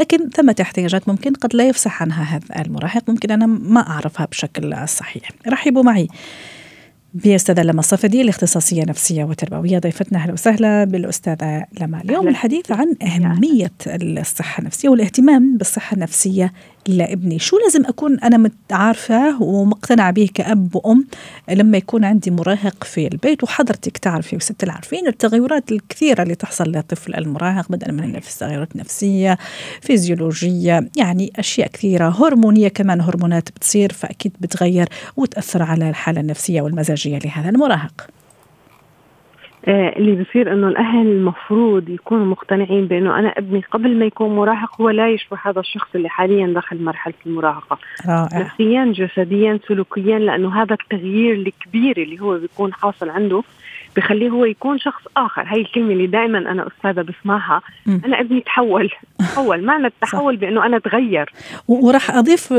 لكن 0.00 0.30
ثمة 0.30 0.56
احتياجات 0.60 1.08
ممكن 1.08 1.32
قد 1.32 1.56
لا 1.56 1.68
يفصح 1.68 2.02
عنها 2.02 2.22
هذا 2.22 2.62
المراهق 2.62 3.02
ممكن 3.08 3.30
أنا 3.30 3.46
ما 3.46 3.80
أعرفها 3.80 4.26
بشكل 4.26 4.88
صحيح. 4.88 5.30
رحبوا 5.48 5.82
معي. 5.82 6.08
بأستاذة 7.14 7.62
لما 7.62 7.80
الصفدي 7.80 8.20
الاختصاصية 8.20 8.82
نفسية 8.82 9.24
وتربوية 9.24 9.78
ضيفتنا. 9.78 10.18
أهلا 10.18 10.32
وسهلا 10.32 10.84
بالأستاذة 10.84 11.64
لما. 11.80 12.00
اليوم 12.00 12.28
الحديث 12.28 12.72
عن 12.72 12.94
أهمية 13.02 13.72
الصحة 13.86 14.60
النفسية 14.60 14.88
والاهتمام 14.88 15.56
بالصحة 15.56 15.94
النفسية 15.94 16.52
لابني. 16.88 17.38
شو 17.38 17.58
لازم 17.58 17.86
أكون 17.86 18.20
أنا 18.20 18.50
عارفة 18.70 19.42
ومقتنعة 19.42 20.10
به 20.10 20.28
كأب 20.34 20.76
وأم 20.76 21.06
لما 21.50 21.78
يكون 21.78 22.04
عندي 22.04 22.30
مراهق 22.30 22.84
في 22.84 23.06
البيت 23.06 23.42
وحضرتك 23.44 23.98
تعرفي 23.98 24.36
وست 24.36 24.64
العارفين 24.64 25.06
التغيرات 25.06 25.72
الكثيرة 25.72 26.22
اللي 26.22 26.34
تحصل 26.34 26.64
للطفل 26.64 27.14
المراهق 27.14 27.72
بدءا 27.72 27.92
من 27.92 28.04
النفس 28.04 28.38
تغيرات 28.38 28.76
نفسية 28.76 29.38
فيزيولوجية 29.80 30.88
يعني 30.96 31.32
أشياء 31.36 31.68
كثيرة. 31.68 32.08
هرمونية 32.08 32.68
كمان 32.68 33.00
هرمونات 33.00 33.48
بتصير 33.48 33.92
فأكيد 33.92 34.32
بتغير 34.40 34.88
وتأثر 35.16 35.62
على 35.62 35.88
الحالة 35.90 36.20
النفسية 36.20 36.62
والمزاجية 36.62 37.18
لهذا 37.18 37.48
المراهق. 37.48 38.08
اللي 39.68 40.24
بصير 40.24 40.52
إنه 40.52 40.68
الأهل 40.68 41.06
المفروض 41.06 41.88
يكونوا 41.88 42.26
مقتنعين 42.26 42.86
بإنه 42.86 43.18
أنا 43.18 43.28
ابني 43.28 43.62
قبل 43.70 43.96
ما 43.98 44.04
يكون 44.04 44.36
مراهق 44.36 44.80
هو 44.80 44.90
لا 44.90 45.08
يشبه 45.10 45.38
هذا 45.44 45.60
الشخص 45.60 45.88
اللي 45.94 46.08
حاليا 46.08 46.52
دخل 46.56 46.82
مرحلة 46.82 47.14
المراهقة. 47.26 47.78
رائع. 48.08 48.40
نفسيا 48.40 48.84
جسديا 48.84 49.60
سلوكيا 49.68 50.18
لأنه 50.18 50.62
هذا 50.62 50.76
التغيير 50.82 51.34
الكبير 51.34 52.02
اللي 52.02 52.20
هو 52.20 52.38
بيكون 52.38 52.72
حاصل 52.72 53.08
عنده 53.08 53.42
بخليه 53.98 54.28
هو 54.30 54.44
يكون 54.44 54.78
شخص 54.78 55.02
آخر. 55.16 55.42
هاي 55.46 55.60
الكلمة 55.60 55.92
اللي 55.92 56.06
دائما 56.06 56.38
أنا 56.38 56.66
أستاذة 56.66 57.02
بسمعها. 57.02 57.62
م. 57.86 58.00
أنا 58.04 58.20
ابني 58.20 58.40
تحول. 58.40 58.90
تحول. 59.18 59.64
معنى 59.64 59.86
التحول 59.86 60.36
بأنه 60.36 60.66
أنا 60.66 60.78
تغير. 60.78 61.32
وراح 61.68 62.10
أضيف 62.10 62.50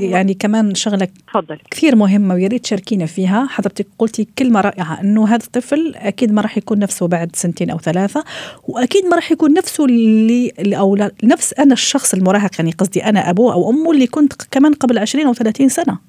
يعني 0.00 0.34
كمان 0.34 0.74
شغلة 0.74 1.08
تفضل. 1.28 1.58
كثير 1.70 1.96
مهمة 1.96 2.34
ويا 2.34 2.48
ريت 2.48 2.64
تشاركينا 2.64 3.06
فيها. 3.06 3.46
حضرتك 3.50 3.86
قلتي 3.98 4.28
كلمة 4.38 4.60
رائعة 4.60 5.00
إنه 5.00 5.28
هذا 5.28 5.44
الطفل 5.46 5.92
أكيد 5.96 6.32
ما 6.32 6.42
راح 6.42 6.58
يكون 6.58 6.78
نفسه 6.78 7.08
بعد 7.08 7.30
سنتين 7.36 7.70
أو 7.70 7.78
ثلاثة 7.78 8.24
وأكيد 8.68 9.04
ما 9.04 9.16
راح 9.16 9.32
يكون 9.32 9.52
نفسه 9.52 9.84
اللي 9.84 10.52
أو 10.60 10.96
نفس 11.24 11.52
أنا 11.52 11.72
الشخص 11.72 12.14
المراهق 12.14 12.50
يعني 12.58 12.70
قصدي 12.70 13.04
أنا 13.04 13.30
أبوه 13.30 13.52
أو 13.52 13.70
أمه 13.70 13.90
اللي 13.92 14.06
كنت 14.06 14.32
كمان 14.50 14.74
قبل 14.74 14.98
20 14.98 15.26
أو 15.26 15.34
30 15.34 15.68
سنة. 15.68 16.07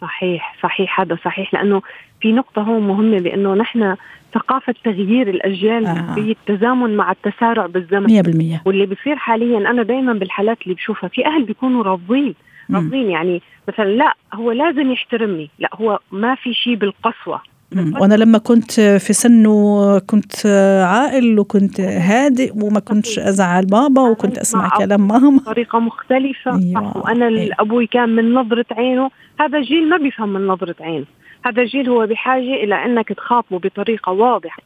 صحيح 0.00 0.56
صحيح 0.62 1.00
هذا 1.00 1.18
صحيح 1.24 1.54
لأنه 1.54 1.82
في 2.20 2.32
نقطة 2.32 2.62
هون 2.62 2.88
مهمة 2.88 3.18
بأنه 3.18 3.54
نحن 3.54 3.96
ثقافة 4.34 4.74
تغيير 4.84 5.30
الأجيال 5.30 5.86
آه. 5.86 6.14
بالتزامن 6.14 6.96
مع 6.96 7.10
التسارع 7.10 7.66
بالزمن. 7.66 8.22
100% 8.56 8.66
واللي 8.66 8.86
بصير 8.86 9.16
حاليا 9.16 9.58
أنا 9.58 9.82
دائما 9.82 10.12
بالحالات 10.12 10.62
اللي 10.62 10.74
بشوفها 10.74 11.08
في 11.08 11.26
أهل 11.26 11.44
بيكونوا 11.44 11.82
رافضين 11.82 12.34
رافضين 12.70 13.10
يعني 13.10 13.42
مثلا 13.68 13.84
لا 13.84 14.14
هو 14.34 14.52
لازم 14.52 14.92
يحترمني 14.92 15.50
لا 15.58 15.70
هو 15.74 15.98
ما 16.12 16.34
في 16.34 16.54
شيء 16.54 16.74
بالقسوة. 16.74 17.40
وأنا 17.76 18.14
لما 18.14 18.38
كنت 18.38 18.72
في 18.80 19.12
سنه 19.12 19.98
كنت 19.98 20.46
عاقل 20.84 21.38
وكنت 21.38 21.80
هادئ 21.80 22.52
وما 22.62 22.80
كنتش 22.80 23.18
أزعل 23.18 23.66
بابا 23.66 24.02
وكنت 24.02 24.38
أسمع 24.38 24.68
كلام 24.78 25.08
ماما. 25.08 25.38
بطريقه 25.38 25.78
مختلفة. 25.78 26.58
أيوة. 26.58 26.96
وأنا 26.96 27.26
أيوة. 27.26 27.54
أبوي 27.60 27.86
كان 27.86 28.08
من 28.08 28.34
نظرة 28.34 28.66
عينه 28.72 29.10
هذا 29.40 29.60
جيل 29.60 29.88
ما 29.88 29.96
بيفهم 29.96 30.28
من 30.28 30.46
نظرة 30.46 30.76
عينه 30.80 31.04
هذا 31.44 31.62
الجيل 31.62 31.88
هو 31.88 32.06
بحاجة 32.06 32.54
إلى 32.54 32.84
أنك 32.84 33.08
تخاطبه 33.08 33.58
بطريقة 33.58 34.12
واضحة. 34.12 34.62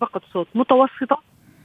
طبقة 0.00 0.20
صوت 0.32 0.46
متوسطة 0.54 1.18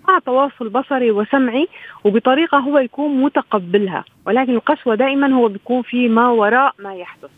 مع 0.07 0.19
تواصل 0.25 0.69
بصري 0.69 1.11
وسمعي 1.11 1.67
وبطريقة 2.03 2.57
هو 2.57 2.77
يكون 2.77 3.21
متقبلها. 3.21 4.05
ولكن 4.27 4.53
القسوة 4.55 4.95
دائما 4.95 5.33
هو 5.33 5.47
بيكون 5.47 5.81
في 5.81 6.07
ما 6.09 6.29
وراء 6.29 6.73
ما 6.79 6.95
يحدث. 6.95 7.29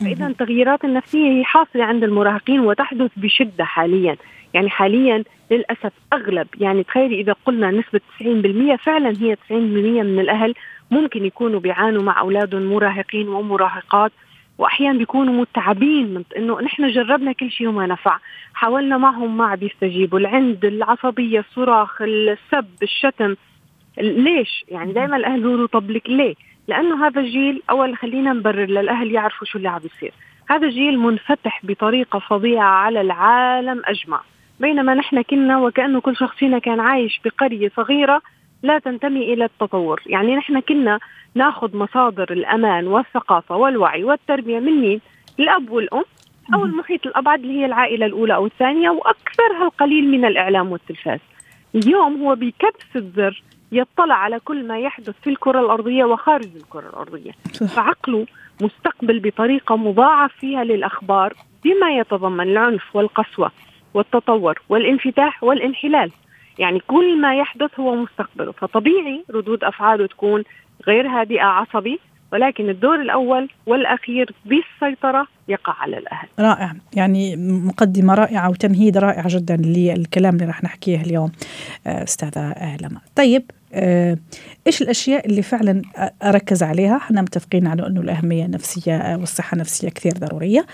فإذا 0.00 0.26
التغييرات 0.26 0.84
النفسية 0.84 1.30
هي 1.30 1.44
حاصلة 1.44 1.84
عند 1.84 2.04
المراهقين 2.04 2.60
وتحدث 2.60 3.10
بشدة 3.16 3.64
حاليا. 3.64 4.16
يعني 4.54 4.70
حاليا 4.70 5.24
للأسف 5.50 5.92
أغلب 6.12 6.46
يعني 6.60 6.82
تخيلي 6.82 7.20
إذا 7.20 7.34
قلنا 7.46 7.70
نسبة 7.70 8.00
90% 8.20 8.76
فعلا 8.84 9.14
هي 9.20 9.36
90% 9.36 9.52
من 9.52 10.20
الأهل 10.20 10.54
ممكن 10.90 11.24
يكونوا 11.24 11.60
بيعانوا 11.60 12.02
مع 12.02 12.20
أولادهم 12.20 12.72
مراهقين 12.72 13.28
ومراهقات 13.28 14.12
واحيانا 14.58 14.98
بيكونوا 14.98 15.34
متعبين 15.34 16.14
من 16.14 16.22
إنه 16.36 16.60
نحن 16.60 16.90
جربنا 16.90 17.32
كل 17.32 17.50
شيء 17.50 17.68
وما 17.68 17.86
نفع. 17.86 18.18
حاولنا 18.54 18.98
معهم 18.98 19.36
ما 19.36 19.54
بيستجيبوا 19.54 20.18
العند 20.18 20.64
العصبية 20.64 21.40
الصراخ 21.40 22.02
السب 22.02 22.66
الشتم. 22.82 23.34
ليش؟ 23.98 24.64
يعني 24.68 24.92
دائما 24.92 25.16
الأهل 25.16 25.40
بيقولوا 25.40 25.66
طب 25.66 25.90
لك 25.90 26.10
ليه؟ 26.10 26.34
لأنه 26.68 27.06
هذا 27.06 27.20
الجيل 27.20 27.62
أول 27.70 27.96
خلينا 27.96 28.32
نبرر 28.32 28.66
للأهل 28.66 29.12
يعرفوا 29.12 29.46
شو 29.46 29.58
اللي 29.58 29.68
عم 29.68 29.78
بيصير. 29.78 30.12
هذا 30.50 30.66
الجيل 30.66 30.98
منفتح 30.98 31.60
بطريقة 31.66 32.18
فظيعة 32.18 32.68
على 32.68 33.00
العالم 33.00 33.82
أجمع. 33.84 34.20
بينما 34.60 34.94
نحن 34.94 35.22
كنا 35.22 35.58
وكأنه 35.58 36.00
كل 36.00 36.16
شخص 36.16 36.36
فينا 36.36 36.58
كان 36.58 36.80
عايش 36.80 37.20
بقرية 37.24 37.70
صغيرة 37.76 38.22
لا 38.62 38.78
تنتمي 38.78 39.32
إلى 39.32 39.44
التطور. 39.44 40.02
يعني 40.06 40.36
نحن 40.36 40.60
كنا 40.60 40.98
ناخذ 41.34 41.76
مصادر 41.76 42.32
الأمان 42.32 42.86
والثقافة 42.86 43.56
والوعي 43.56 44.04
والتربية 44.04 44.58
من 44.58 44.80
مين؟ 44.80 45.00
الأب 45.40 45.70
والأم 45.70 46.04
أو 46.54 46.64
المحيط 46.64 47.06
الأبعد 47.06 47.40
اللي 47.40 47.60
هي 47.60 47.66
العائلة 47.66 48.06
الأولى 48.06 48.34
أو 48.34 48.46
الثانية 48.46 48.90
وأكثرها 48.90 49.64
القليل 49.64 50.10
من 50.10 50.24
الإعلام 50.24 50.72
والتلفاز. 50.72 51.20
اليوم 51.74 52.22
هو 52.22 52.34
بكبس 52.34 52.96
الزر 52.96 53.42
يطلع 53.74 54.14
على 54.14 54.40
كل 54.40 54.66
ما 54.66 54.78
يحدث 54.78 55.14
في 55.22 55.30
الكرة 55.30 55.60
الأرضية 55.60 56.04
وخارج 56.04 56.48
الكرة 56.56 56.88
الأرضية. 56.88 57.32
فعقله 57.76 58.26
مستقبل 58.62 59.20
بطريقة 59.20 59.76
مضاعف 59.76 60.32
فيها 60.32 60.64
للأخبار 60.64 61.34
بما 61.64 61.98
يتضمن 61.98 62.48
العنف 62.48 62.96
والقسوة 62.96 63.50
والتطور 63.94 64.62
والانفتاح 64.68 65.44
والانحلال. 65.44 66.10
يعني 66.58 66.80
كل 66.80 67.20
ما 67.20 67.34
يحدث 67.36 67.80
هو 67.80 67.94
مستقبله. 67.94 68.52
فطبيعي 68.52 69.24
ردود 69.30 69.64
أفعاله 69.64 70.06
تكون 70.06 70.44
غير 70.86 71.08
هادئة 71.08 71.44
عصبي 71.44 72.00
ولكن 72.34 72.68
الدور 72.70 73.00
الأول 73.00 73.48
والأخير 73.66 74.34
بالسيطرة 74.44 75.26
يقع 75.48 75.72
على 75.72 75.98
الأهل. 75.98 76.28
رائع. 76.38 76.72
يعني 76.96 77.36
مقدمة 77.36 78.14
رائعة 78.14 78.50
وتمهيد 78.50 78.98
رائع 78.98 79.26
جدا 79.26 79.56
للكلام 79.56 80.34
اللي 80.34 80.46
رح 80.46 80.64
نحكيه 80.64 81.00
اليوم 81.00 81.32
آه، 81.86 82.02
أستاذة 82.02 82.76
لما 82.80 83.00
طيب 83.16 83.50
آه، 83.74 84.18
إيش 84.66 84.82
الأشياء 84.82 85.26
اللي 85.26 85.42
فعلا 85.42 85.82
أركز 86.22 86.62
عليها؟ 86.62 86.96
إحنا 86.96 87.22
متفقين 87.22 87.66
على 87.66 87.86
إنه 87.86 88.00
الأهمية 88.00 88.44
النفسيه 88.44 89.16
والصحة 89.20 89.54
النفسية 89.54 89.88
كثير 89.88 90.12
ضرورية. 90.12 90.66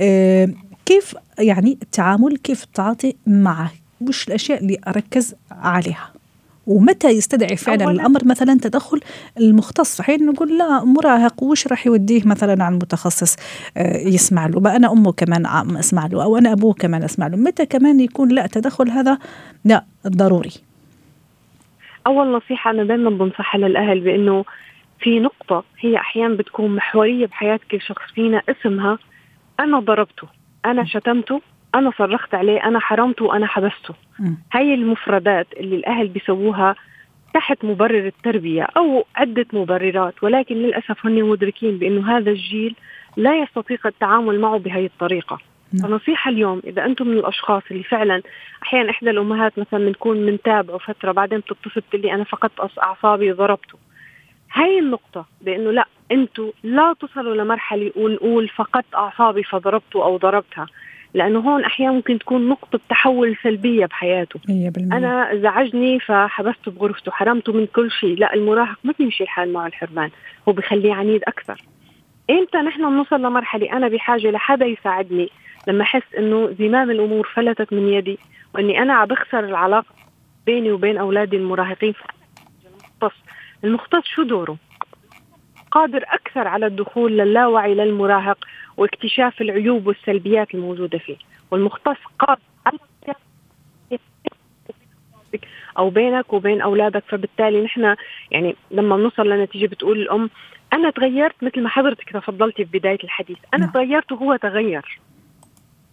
آه، 0.00 0.48
كيف 0.86 1.14
يعني 1.38 1.78
التعامل 1.82 2.36
كيف 2.36 2.64
التعاطي 2.64 3.14
معه؟ 3.26 3.70
وش 4.00 4.28
الأشياء 4.28 4.60
اللي 4.60 4.78
أركز 4.88 5.34
عليها؟ 5.50 6.17
ومتى 6.68 7.08
يستدعي 7.08 7.56
فعلا 7.56 7.90
الأمر؟ 7.90 8.24
مثلا 8.24 8.58
تدخل 8.62 9.00
المختص. 9.40 10.00
حين 10.00 10.26
نقول 10.26 10.58
لا 10.58 10.84
مراهق 10.84 11.42
وش 11.42 11.66
راح 11.66 11.86
يوديه 11.86 12.22
مثلا 12.26 12.64
عن 12.64 12.74
متخصص 12.74 13.36
آه، 13.76 13.96
يسمع 13.96 14.46
له. 14.46 14.60
بقى 14.60 14.76
أنا 14.76 14.92
أمه 14.92 15.12
كمان 15.12 15.46
أسمع 15.76 16.06
له 16.06 16.22
أو 16.24 16.36
أنا 16.38 16.52
أبوه 16.52 16.74
كمان 16.74 17.02
أسمع 17.02 17.26
له. 17.26 17.36
متى 17.36 17.66
كمان 17.66 18.00
يكون 18.00 18.28
لا 18.28 18.46
تدخل 18.46 18.90
هذا؟ 18.90 19.18
لا 19.64 19.84
ضروري. 20.06 20.52
أول 22.06 22.32
نصيحة 22.36 22.70
أنا 22.70 22.84
دائما 22.84 23.10
بنصحها 23.10 23.58
للأهل 23.58 24.00
بأنه 24.00 24.44
في 25.00 25.20
نقطة 25.20 25.64
هي 25.80 25.96
أحيانا 25.96 26.34
بتكون 26.34 26.76
محورية 26.76 27.26
بحياة 27.26 27.60
كل 27.70 27.80
شخص 27.80 28.02
فينا 28.14 28.42
اسمها 28.48 28.98
أنا 29.60 29.80
ضربته 29.80 30.28
أنا 30.66 30.84
شتمته 30.84 31.40
أنا 31.74 31.92
صرخت 31.98 32.34
عليه 32.34 32.64
أنا 32.64 32.78
حرمته 32.78 33.24
وأنا 33.24 33.46
حبسته. 33.46 33.94
م. 34.18 34.34
هاي 34.52 34.74
المفردات 34.74 35.46
اللي 35.56 35.76
الأهل 35.76 36.08
بيسووها 36.08 36.74
تحت 37.34 37.64
مبرر 37.64 38.06
التربية 38.06 38.62
أو 38.76 39.04
عدة 39.16 39.46
مبررات 39.52 40.22
ولكن 40.22 40.54
للأسف 40.54 41.06
هن 41.06 41.22
مدركين 41.24 41.78
بأنه 41.78 42.16
هذا 42.16 42.30
الجيل 42.30 42.74
لا 43.16 43.42
يستطيع 43.42 43.78
التعامل 43.86 44.40
معه 44.40 44.58
بهي 44.58 44.86
الطريقة. 44.86 45.38
فنصيحة 45.82 46.30
اليوم 46.30 46.62
إذا 46.66 46.84
أنتم 46.84 47.08
من 47.08 47.18
الأشخاص 47.18 47.62
اللي 47.70 47.82
فعلا 47.82 48.22
أحيانا 48.62 48.90
إحدى 48.90 49.10
الأمهات 49.10 49.58
مثلا 49.58 49.86
بنكون 49.86 50.16
منتابعة 50.16 50.78
فترة 50.78 51.12
بعدين 51.12 51.38
بتتصل 51.38 51.82
لي 51.94 52.14
أنا 52.14 52.24
فقدت 52.24 52.78
أعصابي 52.82 53.32
وضربته. 53.32 53.78
هاي 54.52 54.78
النقطة 54.78 55.26
بأنه 55.40 55.70
لا 55.70 55.84
أنتم 56.12 56.50
لا 56.62 56.94
تصلوا 57.00 57.34
لمرحلة 57.34 57.92
ونقول 57.96 58.48
فقدت 58.48 58.94
أعصابي 58.94 59.42
فضربته 59.42 60.04
أو 60.04 60.16
ضربتها. 60.16 60.66
لأنه 61.14 61.38
هون 61.38 61.64
أحيانا 61.64 61.92
ممكن 61.92 62.18
تكون 62.18 62.48
نقطة 62.48 62.80
تحول 62.88 63.36
سلبية 63.42 63.86
بحياته. 63.86 64.40
100% 64.40 64.50
أنا 64.92 65.30
زعجني 65.34 66.00
فحبسته 66.00 66.70
بغرفته 66.70 67.12
حرمته 67.12 67.52
من 67.52 67.66
كل 67.66 67.90
شيء. 67.90 68.18
لا 68.18 68.34
المراهق 68.34 68.78
ما 68.84 68.94
بيمشي 68.98 69.22
الحال 69.22 69.52
معه 69.52 69.66
الحرمان 69.66 70.10
هو 70.48 70.52
بخليه 70.52 70.94
عنيد 70.94 71.22
أكثر. 71.22 71.62
إمتى 72.30 72.58
نحن 72.58 72.90
بنوصل 72.90 73.22
لمرحلة 73.22 73.72
أنا 73.72 73.88
بحاجة 73.88 74.30
لحدا 74.30 74.66
يساعدني 74.66 75.28
لما 75.68 75.82
أحس 75.82 76.14
إنه 76.18 76.54
زمام 76.58 76.90
الأمور 76.90 77.28
فلتت 77.34 77.72
من 77.72 77.88
يدي 77.88 78.18
وإني 78.54 78.82
أنا 78.82 78.94
عم 78.94 79.06
بخسر 79.06 79.44
العلاقة 79.44 79.94
بيني 80.46 80.72
وبين 80.72 80.98
أولادي 80.98 81.36
المراهقين؟ 81.36 81.94
المختص 82.66 83.16
المختص 83.64 84.04
شو 84.04 84.22
دوره؟ 84.22 84.56
قادر 85.70 86.04
أكثر 86.06 86.48
على 86.48 86.66
الدخول 86.66 87.18
للاوعي 87.18 87.74
للمراهق 87.74 88.44
واكتشاف 88.76 89.40
العيوب 89.40 89.86
والسلبيات 89.86 90.54
الموجودة 90.54 90.98
فيه. 90.98 91.16
والمختص 91.50 91.96
قادر 92.18 92.40
أو 95.78 95.90
بينك 95.90 96.32
وبين 96.32 96.60
أولادك. 96.60 97.04
فبالتالي 97.08 97.62
نحن 97.62 97.96
يعني 98.30 98.56
لما 98.70 98.96
بنوصل 98.96 99.28
لنتيجة 99.28 99.66
بتقول 99.66 100.00
الأم 100.00 100.30
أنا 100.72 100.90
تغيرت 100.90 101.44
مثل 101.44 101.62
ما 101.62 101.68
حضرتك 101.68 102.10
تفضلتي 102.12 102.64
في 102.64 102.78
بداية 102.78 102.98
الحديث. 103.04 103.38
أنا 103.54 103.64
نعم. 103.64 103.72
تغيرت 103.72 104.12
وهو 104.12 104.36
تغير. 104.36 105.00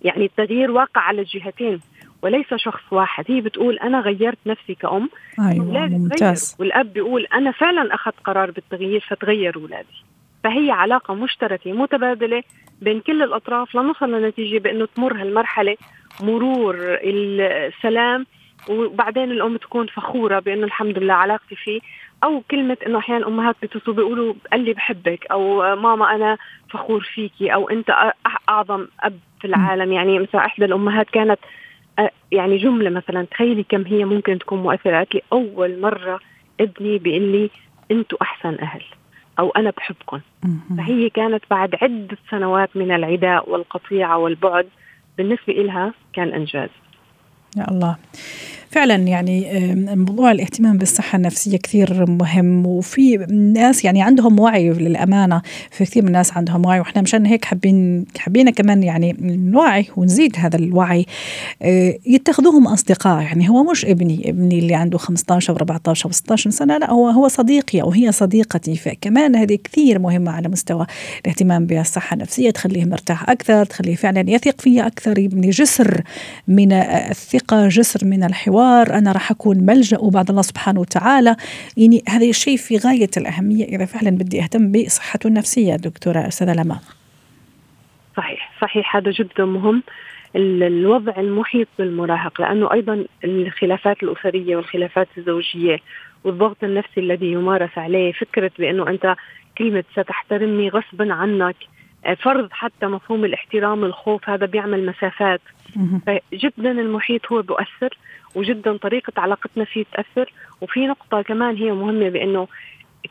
يعني 0.01 0.25
التغيير 0.25 0.71
واقع 0.71 1.01
على 1.01 1.21
الجهتين. 1.21 1.79
وليس 2.25 2.53
شخص 2.55 2.81
واحد. 2.91 3.25
هي 3.27 3.41
بتقول 3.41 3.79
أنا 3.79 3.99
غيرت 3.99 4.37
نفسي 4.45 4.75
كأم. 4.75 5.09
أيوه 5.39 5.87
ممتاز. 5.87 6.55
والأب 6.59 6.93
بيقول 6.93 7.27
أنا 7.33 7.51
فعلا 7.51 7.95
أخذت 7.95 8.19
قرار 8.25 8.51
بالتغيير 8.51 9.05
فتغير 9.09 9.55
أولادي. 9.55 10.03
فهي 10.43 10.71
علاقة 10.71 11.13
مشتركة 11.13 11.71
متبادلة 11.71 12.43
بين 12.81 12.99
كل 12.99 13.23
الأطراف 13.23 13.75
لنوصل 13.75 14.11
لنتيجة 14.11 14.57
بأنه 14.57 14.85
تمر 14.95 15.21
هالمرحلة 15.21 15.77
مرور 16.23 16.75
السلام 16.79 18.25
وبعدين 18.69 19.31
الأم 19.31 19.57
تكون 19.57 19.87
فخورة 19.87 20.39
بأنه 20.39 20.63
الحمد 20.63 20.97
لله 20.97 21.13
علاقتي 21.13 21.55
فيه. 21.55 21.79
أو 22.23 22.43
كلمة 22.51 22.77
إنه 22.87 22.97
أحيانا 22.97 23.21
الامهات 23.21 23.55
بيتصلوا 23.61 23.95
بيقولوا 23.95 24.33
قال 24.51 24.65
لي 24.65 24.73
بحبك 24.73 25.25
أو 25.31 25.75
ماما 25.75 26.15
أنا 26.15 26.37
فخور 26.69 27.01
فيكي 27.01 27.53
أو 27.53 27.69
أنت 27.69 28.11
أعظم 28.49 28.87
أب 28.99 29.19
في 29.41 29.47
العالم. 29.47 29.91
يعني 29.91 30.19
مثلا 30.19 30.45
إحدى 30.45 30.65
الأمهات 30.65 31.09
كانت 31.09 31.39
يعني 32.31 32.57
جملة 32.57 32.89
مثلا 32.89 33.25
تخيلي 33.31 33.63
كم 33.63 33.85
هي 33.85 34.05
ممكن 34.05 34.39
تكون 34.39 34.59
مؤثرة. 34.63 34.95
قالت 34.97 35.15
لي 35.15 35.21
أول 35.33 35.81
مرة 35.81 36.19
ابني 36.59 36.97
بيقول 36.97 37.21
لي 37.21 37.49
أنتوا 37.91 38.17
أحسن 38.21 38.57
أهل 38.59 38.81
أو 39.39 39.49
أنا 39.49 39.69
بحبكم. 39.77 40.19
فهي 40.77 41.09
كانت 41.09 41.43
بعد 41.49 41.75
عدة 41.81 42.17
سنوات 42.29 42.69
من 42.75 42.91
العداء 42.91 43.49
والقطيعة 43.49 44.17
والبعد 44.17 44.67
بالنسبة 45.17 45.53
لها 45.53 45.93
كان 46.13 46.33
إنجاز. 46.33 46.69
يا 47.57 47.71
الله. 47.71 47.95
فعلا 48.75 48.95
يعني 48.95 49.47
موضوع 49.95 50.31
الاهتمام 50.31 50.77
بالصحة 50.77 51.15
النفسية 51.15 51.57
كثير 51.57 52.05
مهم 52.05 52.65
وفي 52.65 53.17
ناس 53.53 53.85
يعني 53.85 54.01
عندهم 54.01 54.39
وعي 54.39 54.69
للأمانة 54.69 55.41
في 55.71 55.85
كثير 55.85 56.03
من 56.03 56.07
الناس 56.07 56.37
عندهم 56.37 56.65
وعي 56.65 56.79
وإحنا 56.79 57.01
مشان 57.01 57.25
هيك 57.25 57.45
حابين 57.45 58.05
حابين 58.17 58.49
كمان 58.49 58.83
يعني 58.83 59.15
نوعي 59.21 59.87
ونزيد 59.97 60.35
هذا 60.37 60.55
الوعي. 60.55 61.05
آه، 61.61 61.97
يتخذوهم 62.05 62.67
أصدقاء 62.67 63.21
يعني 63.21 63.49
هو 63.49 63.63
مش 63.63 63.85
ابني 63.85 64.29
ابني 64.29 64.59
اللي 64.59 64.75
عنده 64.75 64.97
15 64.97 65.53
و 65.53 65.55
14 65.55 66.09
و 66.09 66.11
16 66.11 66.49
سنة 66.49 66.77
لا 66.77 66.91
هو 66.91 67.09
هو 67.09 67.27
صديقي 67.27 67.81
أو 67.81 67.91
هي 67.91 68.11
صديقتي. 68.11 68.75
فكمان 68.75 69.35
هذه 69.35 69.57
كثير 69.63 69.99
مهمة 69.99 70.31
على 70.31 70.47
مستوى 70.47 70.85
الاهتمام 71.25 71.65
بالصحة 71.65 72.13
النفسية 72.13 72.49
تخليه 72.49 72.85
مرتاح 72.85 73.29
أكثر 73.29 73.65
تخليه 73.65 73.95
فعلا 73.95 74.29
يثق 74.29 74.61
فيا 74.61 74.87
أكثر 74.87 75.19
يبني 75.19 75.49
جسر 75.49 76.01
من 76.47 76.71
الثقة 76.71 77.44
جسر 77.53 78.05
من 78.05 78.23
الحوار 78.23 78.45
الحوار 78.55 78.97
أنا 78.97 79.11
راح 79.11 79.31
أكون 79.31 79.57
ملجأ 79.57 79.97
بعد 80.13 80.29
الله 80.29 80.41
سبحانه 80.41 80.79
وتعالى. 80.79 81.35
يعني 81.77 82.03
هذا 82.09 82.25
الشيء 82.25 82.57
في 82.57 82.77
غاية 82.77 83.09
الأهمية 83.17 83.65
إذا 83.65 83.85
فعلا 83.85 84.09
بدي 84.09 84.43
أهتم 84.43 84.71
بصحته 84.71 85.27
النفسية 85.27 85.75
دكتورة 85.75 86.27
أستاذة 86.27 86.53
لما 86.53 86.79
صحيح 88.17 88.51
صحيح. 88.61 88.95
هذا 88.95 89.11
جدا 89.11 89.45
مهم. 89.45 89.83
الوضع 90.35 91.13
المحيط 91.17 91.67
بالمراهق 91.79 92.41
لأنه 92.41 92.73
أيضا 92.73 93.05
الخلافات 93.23 94.03
الأسرية 94.03 94.55
والخلافات 94.55 95.07
الزوجية 95.17 95.77
والضغط 96.23 96.63
النفسي 96.63 96.99
الذي 96.99 97.31
يمارس 97.31 97.77
عليه 97.77 98.11
فكرة 98.11 98.51
بأنه 98.59 98.89
أنت 98.89 99.15
كلمة 99.57 99.83
ستحترمني 99.93 100.69
غصبا 100.69 101.13
عنك 101.13 101.55
فرض 102.23 102.49
حتى 102.51 102.85
مفهوم 102.85 103.25
الاحترام 103.25 103.83
الخوف 103.83 104.29
هذا 104.29 104.45
بيعمل 104.45 104.85
مسافات. 104.85 105.41
فجدا 106.07 106.71
المحيط 106.71 107.31
هو 107.31 107.41
بؤثر 107.41 107.97
وجدا 108.35 108.77
طريقة 108.77 109.13
علاقتنا 109.17 109.65
فيه 109.65 109.85
تأثر. 109.93 110.33
وفي 110.61 110.87
نقطة 110.87 111.21
كمان 111.21 111.55
هي 111.55 111.71
مهمة 111.71 112.09
بأنه 112.09 112.47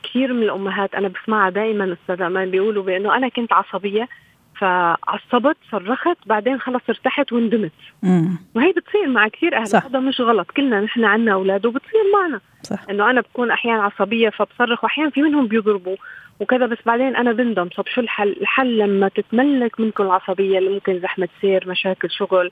كثير 0.02 0.32
من 0.32 0.42
الأمهات 0.42 0.94
أنا 0.94 1.08
بسمعها 1.08 1.50
دائما 1.50 1.92
أستاذ 1.92 2.22
أمان 2.22 2.50
بيقولوا 2.50 2.82
بأنه 2.82 3.16
أنا 3.16 3.28
كنت 3.28 3.52
عصبية 3.52 4.08
فعصبت 4.58 5.56
صرخت 5.70 6.16
بعدين 6.26 6.60
خلص 6.60 6.82
ارتحت 6.88 7.32
وندمت. 7.32 7.72
وهي 8.54 8.72
بتصير 8.72 9.06
مع 9.08 9.28
كثير 9.28 9.56
أهل. 9.56 9.66
هذا 9.76 10.00
مش 10.00 10.20
غلط. 10.20 10.50
كلنا 10.50 10.80
نحن 10.80 11.04
عنا 11.04 11.32
أولاد 11.32 11.66
وبتصير 11.66 12.00
معنا. 12.14 12.40
صح. 12.62 12.84
إنه 12.90 13.10
أنا 13.10 13.20
بكون 13.20 13.50
أحيانا 13.50 13.82
عصبية 13.82 14.28
فبصرخ 14.28 14.84
واحيانا 14.84 15.10
في 15.10 15.22
منهم 15.22 15.46
بيضربوا. 15.46 15.96
وكذا 16.40 16.66
بس 16.66 16.78
بعدين 16.86 17.16
أنا 17.16 17.32
بندم. 17.32 17.68
طب 17.68 17.86
شو 17.86 18.00
الحل؟ 18.00 18.36
الحل 18.40 18.78
لما 18.78 19.08
تتملك 19.08 19.80
منكم 19.80 20.04
العصبية 20.04 20.58
اللي 20.58 20.70
ممكن 20.70 21.00
زحمة 21.00 21.28
سير 21.40 21.68
مشاكل 21.68 22.10
شغل 22.10 22.50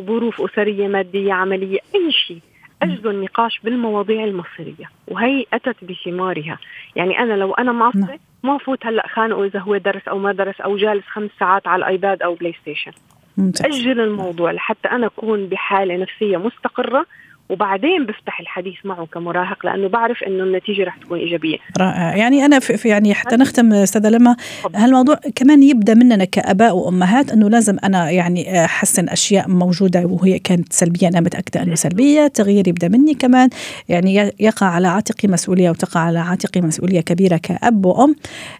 ظروف 0.00 0.40
أسرية 0.40 0.88
مادية 0.88 1.32
عملية 1.32 1.78
أي 1.94 2.12
شيء. 2.12 2.40
أجلوا 2.82 3.10
النقاش 3.10 3.60
بالمواضيع 3.64 4.24
المصيريه 4.24 4.90
وهي 5.08 5.46
أتت 5.52 5.84
بثمارها. 5.84 6.58
يعني 6.96 7.18
أنا 7.18 7.34
لو 7.34 7.54
أنا 7.54 7.72
معصبه 7.72 8.00
نعم. 8.00 8.18
ما 8.42 8.58
فوت 8.58 8.86
هلأ 8.86 9.06
خانقه 9.06 9.44
إذا 9.44 9.58
هو 9.58 9.76
درس 9.76 10.08
أو 10.08 10.18
ما 10.18 10.32
درس 10.32 10.60
أو 10.60 10.76
جالس 10.76 11.04
خمس 11.06 11.30
ساعات 11.40 11.68
على 11.68 11.80
الآيباد 11.80 12.22
أو 12.22 12.34
بلاي 12.34 12.54
ستيشن. 12.62 12.92
ممتاز. 13.36 13.66
أجل 13.66 14.00
الموضوع 14.00 14.52
لحتى 14.52 14.88
أنا 14.88 15.06
أكون 15.06 15.46
بحالة 15.46 15.96
نفسية 15.96 16.36
مستقرة 16.36 17.06
وبعدين 17.50 18.06
بفتح 18.06 18.40
الحديث 18.40 18.74
معه 18.84 19.06
كمراهق 19.06 19.66
لأنه 19.66 19.88
بعرف 19.88 20.22
إنه 20.22 20.44
النتيجة 20.44 20.84
رح 20.84 20.96
تكون 20.96 21.18
إيجابية. 21.18 21.56
رائع. 21.78 22.16
يعني 22.16 22.44
أنا 22.44 22.58
في 22.58 22.88
يعني 22.88 23.14
حتى 23.14 23.36
نختم 23.36 23.72
أستاذة 23.72 24.08
لما 24.08 24.36
هالموضوع 24.74 25.16
كمان 25.34 25.62
يبدأ 25.62 25.94
مننا 25.94 26.24
كآباء 26.24 26.76
وأمهات 26.76 27.32
إنه 27.32 27.48
لازم 27.48 27.76
أنا 27.84 28.10
يعني 28.10 28.64
أحسن 28.64 29.08
أشياء 29.08 29.48
موجودة 29.48 30.06
وهي 30.06 30.38
كانت 30.38 30.72
سلبية 30.72 31.08
أنا 31.08 31.20
متأكدة 31.20 31.62
إنه 31.62 31.74
سلبية 31.74 32.24
التغيير 32.24 32.68
يبدأ 32.68 32.88
مني 32.88 33.14
كمان. 33.14 33.48
يعني 33.88 34.32
يقع 34.40 34.66
على 34.66 34.88
عاتقي 34.88 35.28
مسؤولية 35.28 35.70
وتقع 35.70 36.00
على 36.00 36.18
عاتقي 36.18 36.60
مسؤولية 36.60 37.00
كبيرة 37.00 37.36
كأب 37.36 37.86
وأم. 37.86 38.16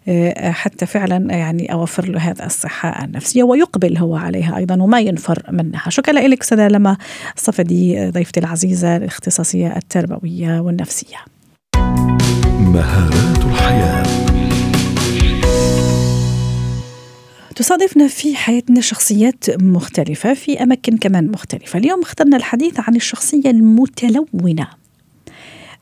آه، 0.08 0.50
حتى 0.50 0.86
فعلا 0.86 1.34
يعني 1.34 1.72
أوفر 1.72 2.08
له 2.08 2.18
هذا 2.18 2.46
الصحة 2.46 3.04
النفسية 3.04 3.42
ويقبل 3.42 3.98
هو 3.98 4.16
عليها 4.16 4.56
أيضا 4.56 4.82
وما 4.82 5.00
ينفر 5.00 5.42
منها. 5.50 5.90
شكرا 5.90 6.12
لك 6.12 6.40
أستاذة 6.40 6.68
لما 6.68 6.96
الصفدي 7.36 8.10
ضيفتي 8.10 8.40
العزيزة. 8.40 8.79
الأجهزة 8.80 8.96
الاختصاصية 8.96 9.76
التربوية 9.76 10.60
والنفسية. 10.60 11.16
مهارات 12.60 13.44
الحياة. 13.44 14.02
تصادفنا 17.56 18.08
في 18.08 18.36
حياتنا 18.36 18.80
شخصيات 18.80 19.62
مختلفة 19.62 20.34
في 20.34 20.62
أماكن 20.62 20.96
كمان 20.96 21.30
مختلفة. 21.30 21.78
اليوم 21.78 22.02
اخترنا 22.02 22.36
الحديث 22.36 22.80
عن 22.80 22.96
الشخصية 22.96 23.50
المتلونة. 23.50 24.79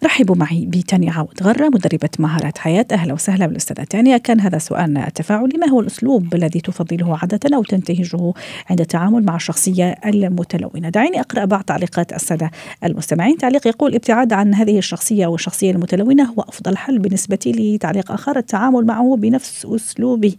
رحبوا 0.04 0.36
معي 0.36 0.66
بتانيا 0.66 1.12
عوض 1.12 1.42
غرة 1.42 1.68
مدربة 1.68 2.08
مهارات 2.18 2.58
حياة. 2.58 2.86
أهلا 2.92 3.12
وسهلا 3.12 3.46
بالأستاذة 3.46 3.84
تانيا. 3.84 4.16
كان 4.16 4.40
هذا 4.40 4.58
سؤالنا 4.58 5.06
التفاعلي 5.06 5.58
ما 5.58 5.68
هو 5.68 5.80
الأسلوب 5.80 6.34
الذي 6.34 6.60
تفضله 6.60 7.18
عادة 7.18 7.56
أو 7.56 7.62
تنتهجه 7.62 8.32
عند 8.70 8.80
التعامل 8.80 9.24
مع 9.24 9.36
الشخصية 9.36 9.94
المتلونة؟ 10.06 10.88
دعيني 10.88 11.20
أقرأ 11.20 11.44
بعض 11.44 11.62
تعليقات 11.62 12.12
السادة 12.12 12.50
المستمعين. 12.84 13.36
تعليق 13.36 13.66
يقول 13.66 13.94
ابتعاد 13.94 14.32
عن 14.32 14.54
هذه 14.54 14.78
الشخصية 14.78 15.26
والشخصية 15.26 15.70
المتلونة 15.70 16.24
هو 16.24 16.42
أفضل 16.42 16.76
حل 16.76 16.98
بالنسبة 16.98 17.38
لي. 17.46 17.78
تعليق 17.78 18.12
آخر 18.12 18.38
التعامل 18.38 18.86
معه 18.86 19.16
بنفس 19.16 19.66
أسلوبي 19.66 20.36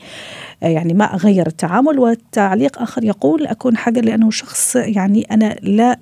يعني 0.61 0.93
ما 0.93 1.15
أغير 1.15 1.47
التعامل. 1.47 1.99
والتعليق 1.99 2.81
آخر 2.81 3.03
يقول 3.03 3.47
أكون 3.47 3.77
حذر 3.77 4.05
لأنه 4.05 4.31
شخص 4.31 4.75
يعني 4.75 5.21
أنا 5.31 5.55
لا 5.61 5.99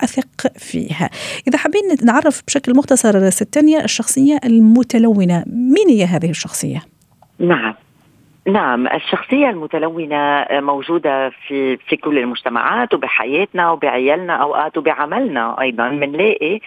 أثق 0.00 0.52
فيها. 0.58 1.10
إذا 1.48 1.58
حابين 1.58 1.82
نعرف 2.04 2.42
بشكل 2.46 2.73
المختصر 2.74 3.30
ستانيا 3.30 3.84
الشخصية 3.84 4.38
المتلونة. 4.44 5.44
مين 5.46 5.88
هي 5.88 6.04
هذه 6.04 6.30
الشخصية؟ 6.30 6.82
نعم. 7.38 7.74
نعم 8.46 8.86
الشخصية 8.86 9.50
المتلونة 9.50 10.46
موجودة 10.50 11.30
في 11.30 11.76
في 11.76 11.96
كل 11.96 12.18
المجتمعات 12.18 12.94
وبحياتنا 12.94 13.70
وبعيالنا 13.70 14.32
أوقات 14.32 14.78
وبعملنا 14.78 15.60
أيضا. 15.60 15.88
بنلاقي 15.88 16.60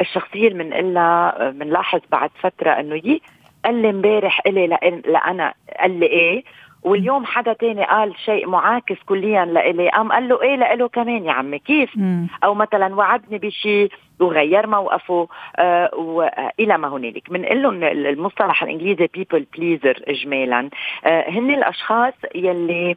الشخصية 0.00 0.48
اللي 0.48 0.64
بنقلها 0.64 1.50
بنلاحظ 1.50 2.00
بعد 2.10 2.30
فترة 2.40 2.70
إنه 2.70 2.94
يي 2.94 3.20
قال 3.64 3.82
لي 3.82 3.90
إمبارح 3.90 4.40
إلي 4.46 4.66
لأنا 5.06 5.54
قال 5.80 6.00
لي 6.00 6.06
إيه؟ 6.06 6.44
واليوم 6.82 7.24
حدا 7.26 7.52
تاني 7.52 7.84
قال 7.84 8.12
شيء 8.24 8.48
معاكس 8.48 8.96
كليا 9.06 9.44
لإلي. 9.44 9.90
قام 9.90 10.12
قال 10.12 10.28
له 10.28 10.42
إيه 10.42 10.56
لإله 10.56 10.88
كمان 10.88 11.24
يا 11.24 11.32
عمي؟ 11.32 11.58
كيف؟ 11.58 11.90
مم. 11.96 12.26
أو 12.44 12.54
مثلا 12.54 12.94
وعدني 12.94 13.38
بشيء 13.38 13.88
وغير 14.20 14.66
موقفه 14.66 15.28
آه 15.56 15.94
والى 15.94 16.78
ما 16.78 16.88
هنالك. 16.88 17.30
بنقول 17.30 17.62
لهم 17.62 17.82
المصطلح 17.84 18.62
الإنجليزي 18.62 19.08
بيبل 19.14 19.46
بليزر 19.56 20.02
اجمالا. 20.08 20.70
آه 21.04 21.30
هن 21.30 21.54
الأشخاص 21.54 22.14
يلي 22.34 22.96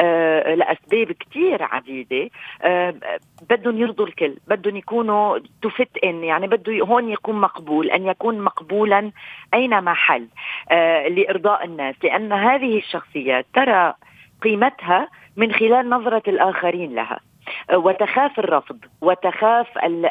آه 0.00 0.54
لأسباب 0.54 1.12
كثير 1.12 1.62
عديدة. 1.62 2.30
آه 2.62 2.94
بدهم 3.50 3.78
يرضوا 3.78 4.06
الكل 4.06 4.34
بدهم 4.48 4.76
يكونوا 4.76 5.38
تفت 5.62 5.98
ان 6.04 6.24
يعني 6.24 6.46
بده 6.46 6.78
هون 6.84 7.08
يكون 7.08 7.40
مقبول 7.40 7.90
أن 7.90 8.06
يكون 8.06 8.40
مقبولا 8.40 9.12
أينما 9.54 9.94
حل 9.94 10.26
آه 10.70 11.08
لإرضاء 11.08 11.64
الناس. 11.64 11.94
لأن 12.02 12.32
هذه 12.32 12.78
الشخصيات 12.78 13.46
ترى 13.54 13.94
قيمتها 14.42 15.08
من 15.36 15.52
خلال 15.52 15.88
نظرة 15.90 16.22
الآخرين 16.28 16.94
لها. 16.94 17.20
وتخاف 17.72 18.38
الرفض 18.38 18.78
وتخاف 19.00 19.66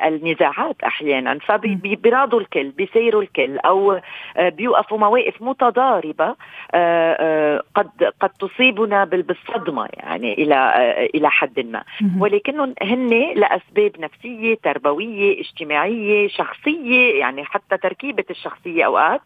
النزاعات 0.05 0.83
أحيانا. 0.83 1.39
فبيراضوا 1.39 2.39
الكل 2.39 2.69
بيسيروا 2.69 3.21
الكل 3.21 3.57
أو 3.57 3.99
آه، 4.37 4.49
بيوقفوا 4.49 4.97
مواقف 4.97 5.41
متضاربة 5.41 6.25
آه، 6.25 6.35
آه، 6.73 7.63
قد 7.75 8.03
قد 8.19 8.29
تصيبنا 8.29 9.05
بالصدمة 9.05 9.87
يعني 9.93 10.33
إلى 10.33 10.73
إلى 11.15 11.29
حد 11.29 11.59
ما. 11.59 11.83
ولكنهم 12.19 12.73
هن 12.81 13.33
لأسباب 13.35 13.91
نفسية 13.99 14.55
تربوية 14.63 15.41
اجتماعية 15.41 16.27
شخصية 16.27 17.19
يعني 17.19 17.45
حتى 17.45 17.77
تركيبة 17.77 18.25
الشخصية 18.29 18.85
أوقات 18.85 19.21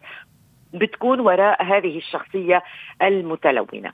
بتكون 0.73 1.19
وراء 1.19 1.63
هذه 1.63 1.97
الشخصية 1.97 2.63
المتلونة. 3.01 3.91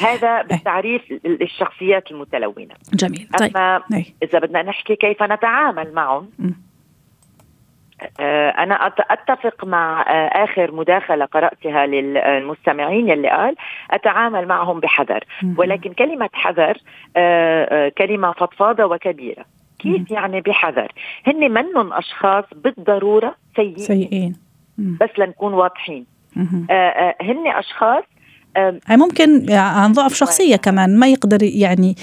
هذا 0.00 0.42
بالتعريف 0.42 1.02
الشخصيات 1.24 2.10
المتلونة. 2.10 2.74
جميل. 2.94 3.28
طيب. 3.38 3.56
اما 3.56 3.82
إذا 4.22 4.38
بدنا 4.38 4.62
نحكي 4.62 4.96
كيف 4.96 5.22
نتعامل 5.22 5.92
معهم 5.94 6.30
آه، 8.20 8.50
أنا 8.50 8.92
أتفق 9.10 9.64
مع 9.64 10.00
آه، 10.00 10.44
آخر 10.44 10.72
مداخلة 10.72 11.24
قرأتها 11.24 11.86
للمستمعين 11.86 13.08
يلي 13.08 13.28
قال 13.28 13.54
أتعامل 13.90 14.46
معهم 14.46 14.80
بحذر. 14.80 15.24
ولكن 15.56 15.92
كلمة 15.92 16.30
حذر 16.32 16.78
آه، 17.16 17.88
كلمة 17.88 18.32
فضفاضة 18.32 18.84
وكبيرة. 18.84 19.44
كيف 19.78 20.10
يعني 20.10 20.40
بحذر؟ 20.40 20.92
هن 21.26 21.50
منهم 21.50 21.92
أشخاص 21.92 22.44
بالضرورة 22.54 23.34
سيئين, 23.56 23.78
سيئين. 23.78 24.36
بس 24.78 25.10
لنكون 25.18 25.54
واضحين. 25.54 26.06
هن 27.20 27.46
أشخاص 27.46 28.04
ممكن 28.90 29.52
عن 29.52 29.92
ضعف 29.92 30.14
شخصية 30.14 30.56
كمان 30.56 30.98
ما 30.98 31.08
يقدر 31.08 31.42
يعني 31.42 31.94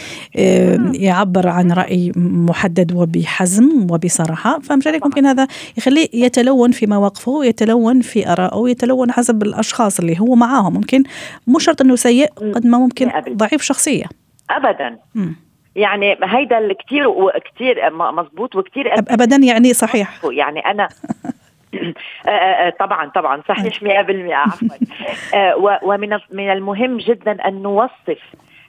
يعبر 0.93 1.47
عن 1.47 1.71
رأي 1.71 2.11
محدد 2.15 2.93
وبحزم 2.95 3.87
وبصراحة. 3.91 4.59
فمشان 4.59 4.99
ممكن 5.03 5.25
هذا 5.25 5.47
يخليه 5.77 6.07
يتلون 6.13 6.71
في 6.71 6.87
مواقفه 6.87 7.31
ويتلون 7.31 8.01
في 8.01 8.31
آرائه 8.31 8.57
ويتلون 8.57 9.11
حسب 9.11 9.43
الأشخاص 9.43 9.99
اللي 9.99 10.19
هو 10.19 10.35
معاهم. 10.35 10.73
ممكن 10.73 11.03
مو 11.47 11.59
شرط 11.59 11.81
أنه 11.81 11.95
سيء 11.95 12.27
قد 12.27 12.65
ما 12.65 12.77
ممكن 12.77 13.11
ضعيف 13.29 13.61
شخصية. 13.61 14.05
أبدا. 14.49 14.97
م. 15.15 15.31
يعني 15.75 16.17
هيدا 16.23 16.57
اللي 16.57 16.73
كثير 16.73 17.07
وكثير 17.07 17.89
مزبوط 17.91 18.55
وكثير 18.55 18.93
ابدا 18.93 19.35
يعني 19.35 19.73
صحيح. 19.73 20.21
يعني 20.41 20.59
آه، 20.59 20.69
آه، 20.69 20.81
آه، 20.81 20.89
طبعا 22.79 23.09
طبعا 23.09 23.41
صحيح 23.47 23.83
100% 23.83 23.85
عفوا. 24.31 24.67
ومن 25.83 26.19
من 26.31 26.51
المهم 26.51 26.97
جدا 26.97 27.47
أن 27.47 27.61
نوصف 27.61 28.21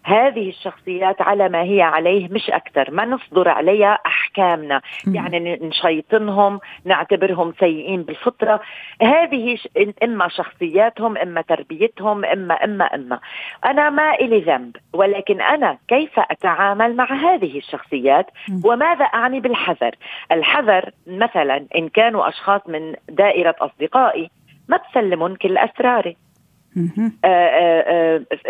هذه 0.07 0.49
الشخصيات 0.49 1.23
على 1.23 1.49
ما 1.49 1.63
هي 1.63 1.83
عليه 1.83 2.29
مش 2.29 2.51
أكثر. 2.51 2.91
ما 2.91 3.05
نصدر 3.05 3.49
عليها 3.49 3.99
أحكامنا. 4.07 4.81
يعني 5.07 5.59
نشيطنهم 5.63 6.61
نعتبرهم 6.85 7.53
سيئين 7.61 8.03
بالفطرة. 8.03 8.61
هذه 9.03 9.59
إما 10.03 10.29
شخصياتهم 10.29 11.17
إما 11.17 11.41
تربيتهم 11.41 12.25
إما 12.25 12.55
إما 12.55 12.85
إما. 12.85 13.21
أنا 13.65 13.91
ما 13.91 14.15
إلي 14.15 14.41
ذنب 14.41 14.77
ولكن 14.93 15.41
أنا 15.41 15.79
كيف 15.89 16.19
أتعامل 16.19 16.97
مع 16.97 17.13
هذه 17.13 17.59
الشخصيات؟ 17.59 18.27
وماذا 18.65 19.05
أعني 19.05 19.41
بالحذر؟ 19.41 19.95
الحذر 20.33 20.91
مثلا 21.07 21.67
إن 21.77 21.89
كانوا 21.89 22.29
أشخاص 22.29 22.61
من 22.69 22.95
دائرة 23.09 23.55
أصدقائي 23.61 24.31
ما 24.69 24.81
بسلمهم 24.91 25.35
كل 25.35 25.59
أسراري 25.59 26.17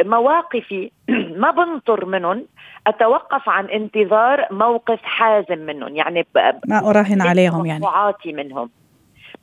مواقفي. 0.04 0.90
ما 1.42 1.50
بنطر 1.50 2.04
منهم. 2.04 2.46
أتوقف 2.86 3.48
عن 3.48 3.66
انتظار 3.66 4.46
موقف 4.50 4.98
حازم 5.02 5.58
منهم. 5.58 5.96
يعني 5.96 6.26
ما 6.66 6.90
أراهن 6.90 7.22
عليهم 7.22 7.66
يعني. 7.66 7.84
منهم. 8.32 8.70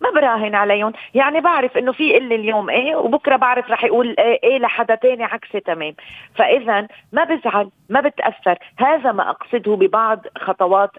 ما 0.01 0.09
براهن 0.09 0.55
عليهم. 0.55 0.93
يعني 1.13 1.41
بعرف 1.41 1.77
إنه 1.77 1.91
في 1.91 2.17
إلي 2.17 2.35
اليوم 2.35 2.69
إيه 2.69 2.95
وبكرة 2.95 3.35
بعرف 3.35 3.71
رح 3.71 3.83
يقول 3.83 4.15
إيه, 4.19 4.39
إيه 4.43 4.59
لحدا 4.59 4.95
تاني 4.95 5.23
عكسي 5.23 5.59
تمام. 5.59 5.95
فاذا 6.35 6.87
ما 7.11 7.23
بزعل 7.23 7.69
ما 7.89 8.01
بتأثر. 8.01 8.57
هذا 8.77 9.11
ما 9.11 9.29
أقصده 9.29 9.75
ببعض 9.75 10.19
خطوات 10.37 10.91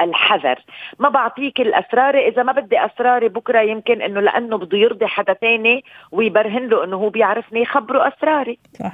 الحذر. 0.00 0.58
ما 0.98 1.08
بعطيك 1.08 1.60
الأسرار. 1.60 2.18
إذا 2.18 2.42
ما 2.42 2.52
بدي 2.52 2.84
أسراري 2.84 3.28
بكرة 3.28 3.60
يمكن 3.60 4.02
إنه 4.02 4.20
لأنه 4.20 4.58
بده 4.58 4.78
يرضي 4.78 5.06
حدا 5.06 5.32
تاني 5.32 5.84
ويبرهن 6.12 6.68
له 6.68 6.84
إنه 6.84 6.96
هو 6.96 7.08
بيعرفني 7.08 7.62
يخبره 7.62 8.08
أسراري. 8.08 8.58
صح. 8.78 8.92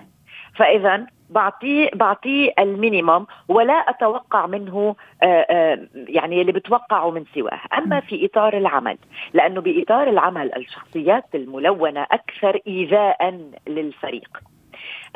فاذا 0.55 1.07
بعطيه 1.31 1.91
بعطيه 1.95 2.53
المينيموم 2.59 3.27
ولا 3.49 3.73
أتوقع 3.73 4.47
منه 4.47 4.97
آه، 5.23 5.27
آه، 5.27 5.88
يعني 5.95 6.41
اللي 6.41 6.53
بتوقعه 6.53 7.11
من 7.11 7.25
سواه، 7.35 7.61
أما 7.79 8.01
في 8.01 8.27
إطار 8.27 8.57
العمل 8.57 8.99
لأنه 9.33 9.61
بإطار 9.61 10.09
العمل 10.09 10.55
الشخصيات 10.57 11.25
الملونة 11.35 12.03
أكثر 12.03 12.61
ايذاء 12.67 13.49
للفريق. 13.69 14.38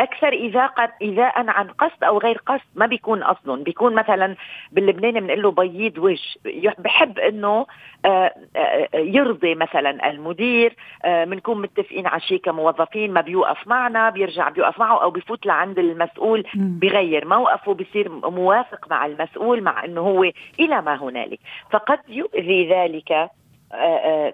أكثر 0.01 0.33
ايذاء 0.33 0.91
ايذاء 1.03 1.51
عن 1.51 1.69
قصد 1.69 2.05
أو 2.05 2.19
غير 2.19 2.43
قصد. 2.47 2.67
ما 2.75 2.87
بيكون 2.87 3.23
أصلا. 3.23 3.65
بيكون 3.65 3.95
مثلا 3.95 4.37
باللبناني 4.73 5.21
بنقول 5.21 5.43
له 5.43 5.51
بيض 5.51 5.99
وجه. 5.99 6.75
بحب 6.79 7.19
إنه 7.19 7.67
آه، 8.05 8.35
آه، 8.57 8.89
يرضي 8.95 9.55
مثلا 9.55 10.11
المدير. 10.11 10.77
بنكون 11.05 11.57
آه، 11.57 11.61
متفقين 11.61 12.07
على 12.07 12.21
شيء 12.21 12.41
كموظفين. 12.41 13.13
ما 13.13 13.21
بيوقف 13.21 13.67
معنا 13.67 14.11
بيرجع 14.11 14.49
بيوقف 14.49 14.79
معه 14.79 15.03
أو 15.03 15.11
بيفوت 15.11 15.47
لعند 15.47 15.79
المسؤول. 15.79 16.45
بغير 16.55 17.29
موقفه 17.29 17.75
بصير 17.75 18.09
موافق 18.31 18.87
مع 18.91 19.07
المسؤول 19.07 19.63
مع 19.63 19.85
إنه 19.85 20.01
هو 20.01 20.23
إلى 20.61 20.83
ما 20.83 21.03
هنالك. 21.03 21.41
فقد 21.71 21.99
يؤذي 22.09 22.69
ذلك 22.69 23.31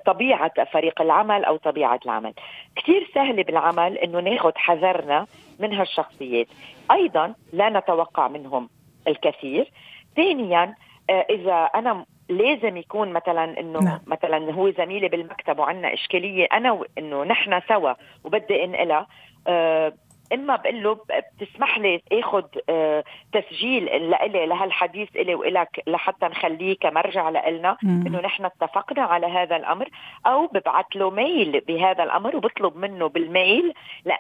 طبيعة 0.07 0.64
فريق 0.72 1.03
العمل 1.03 1.44
أو 1.44 1.57
طبيعة 1.57 2.01
العمل. 2.05 2.33
كثير 2.77 3.11
سهل 3.14 3.42
بالعمل 3.42 3.98
أنه 3.98 4.20
ناخذ 4.20 4.53
حذرنا 4.57 5.27
من 5.59 5.74
هالشخصيات. 5.74 6.46
أيضا 6.90 7.35
لا 7.53 7.68
نتوقع 7.68 8.29
منهم 8.29 8.68
الكثير. 9.09 9.70
ثانيا 10.16 10.74
آه، 11.11 11.27
إذا 11.31 11.55
أنا 11.74 12.05
لازم 12.29 12.77
يكون 12.77 13.12
مثلا 13.12 13.61
إنه 13.61 13.79
نعم. 13.79 14.01
مثلا 14.07 14.53
هو 14.53 14.70
زميلي 14.70 15.09
بالمكتب 15.09 15.59
وعندنا 15.59 15.94
إشكالية 15.94 16.46
أنا 16.53 16.81
إنه 16.98 17.24
نحن 17.24 17.61
سوا 17.68 17.92
وبدي 18.24 18.64
أنقلها 18.64 19.07
أه 19.48 19.92
اما 20.33 20.57
بقول 20.57 20.83
له 20.83 20.99
بتسمح 21.41 21.79
لي 21.79 22.03
اخذ 22.12 22.45
آه 22.69 23.05
تسجيل 23.33 23.85
لإلي 23.85 24.47
لهالحديث 24.47 25.17
إلي 25.17 25.35
وإلك 25.35 25.83
لحتى 25.87 26.27
نخليه 26.27 26.77
كمرجع 26.81 27.29
لإلنا. 27.29 27.77
إنه 28.07 28.21
نحن 28.21 28.45
اتفقنا 28.45 29.03
على 29.03 29.27
هذا 29.27 29.57
الأمر. 29.57 29.88
أو 30.27 30.47
ببعث 30.47 30.87
له 30.95 31.11
mail 31.11 31.61
بهذا 31.61 32.05
الأمر 32.05 32.37
وبطلب 32.37 32.77
منه 32.77 33.07
بال 33.09 33.30
mail 33.30 33.73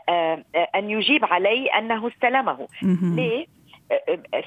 آه 0.08 0.44
أن 0.74 0.90
يجيب 0.90 1.24
علي 1.24 1.66
أنه 1.66 2.08
استلمه. 2.08 2.68
ليه؟ 3.16 3.57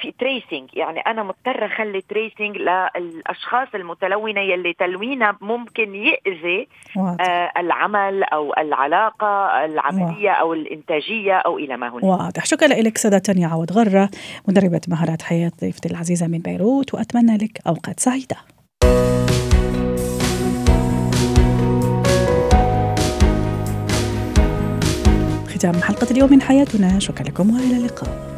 في 0.01 0.13
tracing 0.19 0.69
يعني 0.73 0.99
أنا 0.99 1.23
مضطرة 1.23 1.65
أخلي 1.65 2.01
tracing 2.01 2.58
للأشخاص 2.58 3.67
المتلونة 3.75 4.41
يلي 4.41 4.73
تلوينها 4.73 5.38
ممكن 5.41 5.95
يأذي 5.95 6.67
آه 6.97 7.51
العمل 7.58 8.23
أو 8.23 8.54
العلاقة 8.58 9.65
العملية 9.65 10.30
واضح. 10.30 10.39
أو 10.39 10.54
الإنتاجية 10.54 11.34
أو 11.34 11.58
إلى 11.58 11.77
ما 11.77 11.89
هنالك 11.89 12.04
واضح. 12.04 12.45
شكرا 12.45 12.67
لك 12.67 12.97
سادة 12.97 13.17
تانيا 13.17 13.47
عوض 13.47 13.71
غرة 13.71 14.10
مدربة 14.47 14.82
مهارات 14.88 15.21
حياة 15.21 15.51
ضيفتي 15.62 15.89
العزيزة 15.89 16.27
من 16.27 16.39
بيروت 16.39 16.93
وأتمنى 16.93 17.38
لك 17.38 17.60
أوقات 17.67 17.99
سعيدة. 17.99 18.38
ختام 25.47 25.82
حلقة 25.82 26.12
اليوم 26.12 26.32
من 26.32 26.41
حياتنا. 26.41 26.99
شكرا 26.99 27.23
لكم 27.23 27.49
وإلى 27.49 27.77
اللقاء. 27.77 28.31